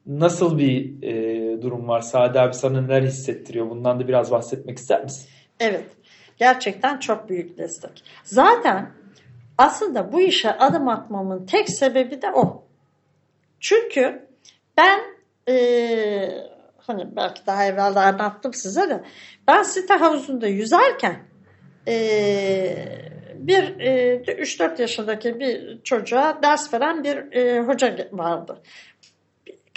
nasıl 0.07 0.59
bir 0.59 1.03
e, 1.03 1.34
durum 1.65 1.89
var? 1.89 2.01
Sadi 2.01 2.41
abi 2.41 2.55
sana 2.55 2.81
neler 2.81 3.03
hissettiriyor? 3.03 3.71
Bundan 3.71 4.01
da 4.01 4.09
biraz 4.09 4.31
bahsetmek 4.31 4.79
ister 4.79 5.03
misin? 5.05 5.29
Evet. 5.61 5.85
Gerçekten 6.37 6.99
çok 6.99 7.29
büyük 7.29 7.59
destek. 7.59 8.05
Zaten 8.25 8.91
aslında 9.59 10.13
bu 10.13 10.21
işe 10.21 10.53
adım 10.53 10.89
atmamın 10.89 11.47
tek 11.47 11.71
sebebi 11.71 12.23
de 12.23 12.31
o. 12.33 12.65
Çünkü 13.61 14.27
ben 14.77 15.01
eee, 15.49 16.51
hani 16.77 17.17
belki 17.17 17.47
daha 17.47 17.65
evvel 17.65 17.95
de 17.95 18.01
anlattım 18.01 18.55
size 18.55 18.89
de 18.91 19.05
ben 19.49 19.63
site 19.63 19.95
havuzunda 19.95 20.47
yüzerken 20.47 21.17
eee, 21.87 23.13
bir 23.35 23.79
eee, 23.79 24.23
3-4 24.39 24.81
yaşındaki 24.81 25.41
bir 25.41 25.83
çocuğa 25.83 26.43
ders 26.43 26.75
veren 26.75 27.05
bir 27.05 27.33
eee, 27.33 27.61
hoca 27.61 27.97
vardı. 28.13 28.63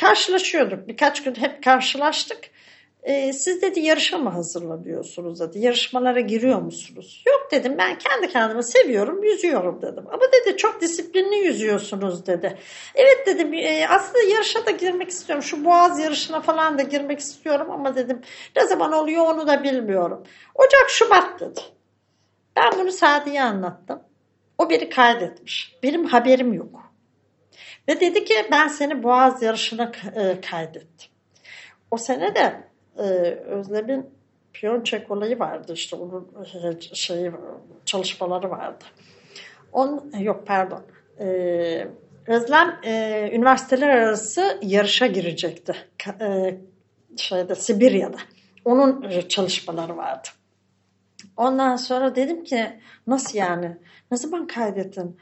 Karşılaşıyorduk. 0.02 0.88
Birkaç 0.88 1.24
gün 1.24 1.36
hep 1.36 1.64
karşılaştık. 1.64 2.40
Ee, 3.04 3.34
siz 3.34 3.62
dedi 3.62 3.80
yarışa 3.80 4.18
mı 4.18 4.30
hazırlanıyorsunuz 4.30 5.40
dedi. 5.40 5.60
Yarışmalara 5.60 6.20
giriyor 6.20 6.62
musunuz? 6.62 7.24
Yok 7.28 7.48
dedim 7.52 7.76
ben 7.78 7.98
kendi 7.98 8.28
kendime 8.34 8.64
seviyorum 8.64 9.24
yüzüyorum 9.24 9.82
dedim. 9.82 10.04
Ama 10.08 10.22
dedi 10.32 10.58
çok 10.58 10.82
disiplinli 10.82 11.36
yüzüyorsunuz 11.36 12.26
dedi. 12.28 12.58
Evet 12.96 13.24
dedim 13.26 13.54
"e, 13.54 13.88
aslında 13.90 14.20
yarışa 14.24 14.66
da 14.66 14.72
girmek 14.72 15.10
istiyorum. 15.10 15.44
Şu 15.44 15.66
boğaz 15.66 16.00
yarışına 16.00 16.42
falan 16.42 16.78
da 16.78 16.82
girmek 16.84 17.20
istiyorum 17.20 17.68
ama 17.72 17.96
dedim 17.96 18.22
ne 18.56 18.68
zaman 18.68 18.92
oluyor 18.92 19.26
onu 19.26 19.48
da 19.48 19.64
bilmiyorum. 19.64 20.24
Ocak 20.56 20.90
Şubat 20.90 21.40
dedi. 21.40 21.62
Ben 22.56 22.72
bunu 22.80 22.92
Sadi'ye 22.92 23.42
anlattım. 23.44 24.00
O 24.58 24.70
beni 24.70 24.90
kaydetmiş. 24.90 25.76
Benim 25.84 26.06
haberim 26.06 26.54
yok. 26.54 26.87
Ve 27.88 28.00
dedi 28.00 28.26
ki 28.26 28.34
ben 28.52 28.68
seni 28.68 29.04
boğaz 29.04 29.42
yarışına 29.42 29.92
e, 30.16 30.42
kaydettim. 30.42 31.12
O 31.92 31.98
sene 31.98 32.36
de 32.36 32.64
e, 32.98 33.04
Özlem'in 33.46 34.10
Piyonçek 34.54 35.12
olayı 35.12 35.40
vardı 35.40 35.74
işte 35.74 35.96
onun 35.96 36.28
e, 36.64 36.96
şeyi 36.96 37.32
çalışmaları 37.86 38.50
vardı. 38.50 38.86
On 39.74 40.12
yok 40.20 40.48
pardon. 40.48 40.84
E, 41.20 41.88
Özlem 42.28 42.80
e, 42.84 43.30
üniversiteler 43.34 43.90
arası 43.90 44.60
yarışa 44.62 45.08
girecekti. 45.08 45.76
E, 46.22 46.58
şeyde 47.18 47.56
Sibirya'da. 47.56 48.18
Onun 48.66 49.02
e, 49.02 49.28
çalışmaları 49.28 49.98
vardı. 49.98 50.28
Ondan 51.38 51.76
sonra 51.76 52.16
dedim 52.16 52.44
ki 52.44 52.80
nasıl 53.08 53.38
yani? 53.38 53.78
Ne 54.12 54.18
zaman 54.18 54.48
kaydettin? 54.48 55.18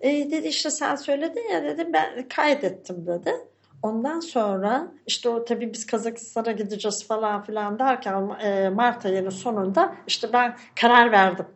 E, 0.00 0.30
dedi 0.30 0.48
işte 0.48 0.70
sen 0.70 0.96
söyledin 0.96 1.48
ya 1.52 1.64
dedim 1.64 1.92
ben 1.92 2.28
kaydettim 2.28 3.06
dedi. 3.06 3.34
Ondan 3.82 4.20
sonra 4.20 4.92
işte 5.06 5.28
o 5.28 5.44
tabii 5.44 5.72
biz 5.72 5.86
Kazakistan'a 5.86 6.52
gideceğiz 6.52 7.06
falan 7.06 7.42
filan 7.42 7.78
derken 7.78 8.28
e, 8.42 8.68
Mart 8.68 9.06
ayının 9.06 9.30
sonunda 9.30 9.94
işte 10.06 10.32
ben 10.32 10.56
karar 10.80 11.12
verdim. 11.12 11.46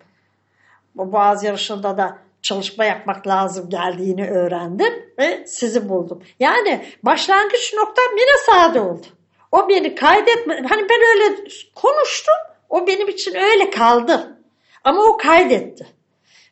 Bu 0.94 1.12
Boğaz 1.12 1.44
yarışında 1.44 1.98
da 1.98 2.18
çalışma 2.42 2.84
yapmak 2.84 3.26
lazım 3.26 3.70
geldiğini 3.70 4.30
öğrendim 4.30 4.92
ve 5.18 5.46
sizi 5.46 5.88
buldum. 5.88 6.22
Yani 6.40 6.86
başlangıç 7.02 7.74
noktam 7.74 8.16
yine 8.18 8.36
sade 8.46 8.80
oldu. 8.80 9.06
O 9.52 9.68
beni 9.68 9.94
kaydetme, 9.94 10.54
hani 10.68 10.88
ben 10.88 11.00
öyle 11.14 11.36
konuştum, 11.74 12.34
o 12.68 12.86
benim 12.86 13.08
için 13.08 13.34
öyle 13.34 13.70
kaldı. 13.70 14.38
Ama 14.84 15.02
o 15.02 15.16
kaydetti. 15.16 15.86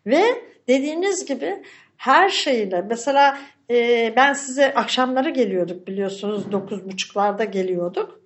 Ve 0.06 0.49
dediğiniz 0.70 1.26
gibi 1.26 1.62
her 1.96 2.28
şeyle 2.28 2.82
mesela 2.82 3.38
e, 3.70 4.12
ben 4.16 4.32
size 4.32 4.74
akşamları 4.74 5.30
geliyorduk 5.30 5.86
biliyorsunuz 5.86 6.52
dokuz 6.52 6.84
buçuklarda 6.84 7.44
geliyorduk. 7.44 8.20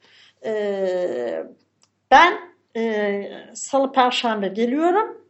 E, 0.45 1.45
Ben 2.11 2.39
e, 2.77 3.25
salı 3.55 3.93
perşembe 3.93 4.49
geliyorum. 4.49 5.25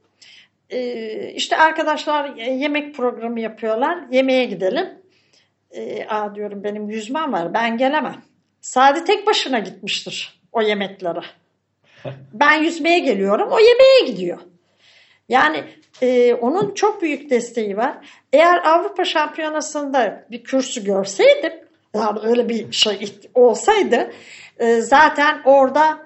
E, 0.70 1.32
işte 1.32 1.56
arkadaşlar 1.56 2.36
yemek 2.36 2.94
programı 2.94 3.40
yapıyorlar. 3.40 3.98
Yemeğe 4.10 4.44
gidelim. 4.44 4.88
E, 5.70 6.06
aa 6.08 6.34
diyorum 6.34 6.64
benim 6.64 6.90
yüzmem 6.90 7.32
var. 7.32 7.54
Ben 7.54 7.76
gelemem. 7.76 8.22
Sadi 8.60 9.04
tek 9.04 9.26
başına 9.26 9.58
gitmiştir 9.58 10.40
o 10.52 10.62
yemeklere. 10.62 11.20
Ben 12.32 12.62
yüzmeye 12.62 12.98
geliyorum. 12.98 13.48
O 13.50 13.58
yemeğe 13.58 14.12
gidiyor. 14.12 14.38
Yani 15.28 15.64
e, 16.02 16.34
onun 16.34 16.74
çok 16.74 17.02
büyük 17.02 17.30
desteği 17.30 17.76
var. 17.76 17.96
Eğer 18.32 18.64
Avrupa 18.64 19.04
Şampiyonası'nda 19.04 20.26
bir 20.30 20.44
kürsü 20.44 20.84
görseydim 20.84 21.52
yani 21.94 22.18
öyle 22.22 22.48
bir 22.48 22.72
şey 22.72 23.14
olsaydı 23.34 24.10
e, 24.58 24.80
zaten 24.80 25.42
orada 25.44 25.98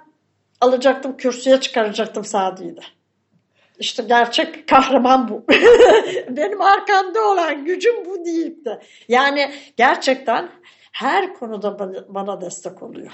alacaktım 0.61 1.17
kürsüye 1.17 1.61
çıkaracaktım 1.61 2.25
Sadi'yi 2.25 2.77
de. 2.77 2.81
İşte 3.79 4.03
gerçek 4.03 4.69
kahraman 4.69 5.29
bu. 5.29 5.45
Benim 6.29 6.61
arkamda 6.61 7.21
olan 7.21 7.65
gücüm 7.65 8.05
bu 8.05 8.25
deyip 8.25 8.65
de. 8.65 8.81
Yani 9.09 9.51
gerçekten 9.77 10.49
her 10.93 11.35
konuda 11.35 11.79
bana 12.09 12.41
destek 12.41 12.83
oluyor. 12.83 13.13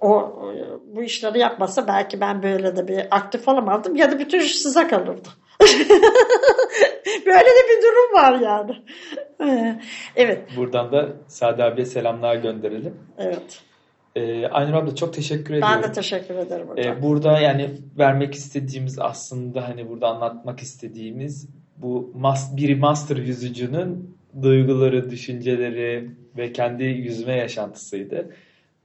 O 0.00 0.42
bu 0.86 1.02
işleri 1.02 1.38
yapmasa 1.38 1.88
belki 1.88 2.20
ben 2.20 2.42
böyle 2.42 2.76
de 2.76 2.88
bir 2.88 3.06
aktif 3.10 3.48
olamazdım 3.48 3.96
ya 3.96 4.12
da 4.12 4.18
bütün 4.18 4.40
iş 4.40 4.58
size 4.58 4.86
kalırdı. 4.86 5.28
Böyle 7.26 7.46
de 7.46 7.62
bir 7.68 7.82
durum 7.82 8.14
var 8.14 8.40
yani. 8.40 8.76
evet. 10.16 10.40
Buradan 10.56 10.92
da 10.92 11.08
Sade 11.28 11.64
abiye 11.64 11.86
selamlar 11.86 12.36
gönderelim. 12.36 12.94
Evet. 13.18 13.62
Ee, 14.16 14.46
Aynur 14.46 14.74
abla 14.74 14.94
çok 14.94 15.14
teşekkür 15.14 15.54
ediyorum. 15.54 15.80
Ben 15.82 15.90
de 15.90 15.92
teşekkür 15.92 16.34
ederim 16.34 16.68
hocam. 16.68 16.98
Ee, 16.98 17.02
burada 17.02 17.40
yani 17.40 17.70
vermek 17.98 18.34
istediğimiz 18.34 18.98
aslında 18.98 19.68
hani 19.68 19.88
burada 19.88 20.08
anlatmak 20.08 20.60
istediğimiz 20.60 21.48
bu 21.76 22.12
mas 22.14 22.56
bir 22.56 22.78
master 22.78 23.16
yüzücünün 23.16 24.16
duyguları, 24.42 25.10
düşünceleri 25.10 26.10
ve 26.36 26.52
kendi 26.52 26.84
yüzme 26.84 27.36
yaşantısıydı. 27.36 28.30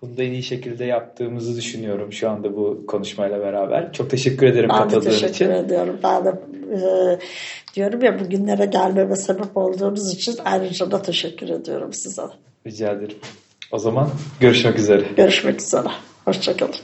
Bunu 0.02 0.18
da 0.18 0.24
en 0.24 0.32
iyi 0.32 0.44
şekilde 0.44 0.86
yaptığımızı 0.86 1.58
düşünüyorum 1.58 2.14
şu 2.14 2.30
anda 2.30 2.56
bu 2.56 2.86
konuşmayla 2.88 3.40
beraber. 3.40 3.94
Çok 3.94 4.10
teşekkür 4.10 4.48
ederim 4.48 4.70
ben 4.70 4.78
katıldığın 4.78 5.10
için. 5.10 5.22
Ben 5.22 5.28
teşekkür 5.32 5.54
ediyorum. 5.54 6.00
Ben 6.04 6.26
de 6.26 6.34
e, 6.74 7.20
diyorum 7.76 8.04
ya 8.04 8.20
bugünlere 8.20 8.66
gelmeme 8.66 9.16
sebep 9.16 9.58
olduğunuz 9.58 10.14
için 10.14 10.36
ayrıca 10.46 10.92
da 10.92 11.02
teşekkür 11.02 11.50
ediyorum 11.50 11.94
size. 11.94 12.24
Rica 12.68 12.92
ederim. 12.92 13.18
O 13.72 13.80
zaman 13.80 14.10
görüşmek 14.40 14.80
üzere. 14.80 15.06
Görüşmek 15.16 15.62
üzere. 15.62 15.88
Hoşçakalın. 16.26 16.76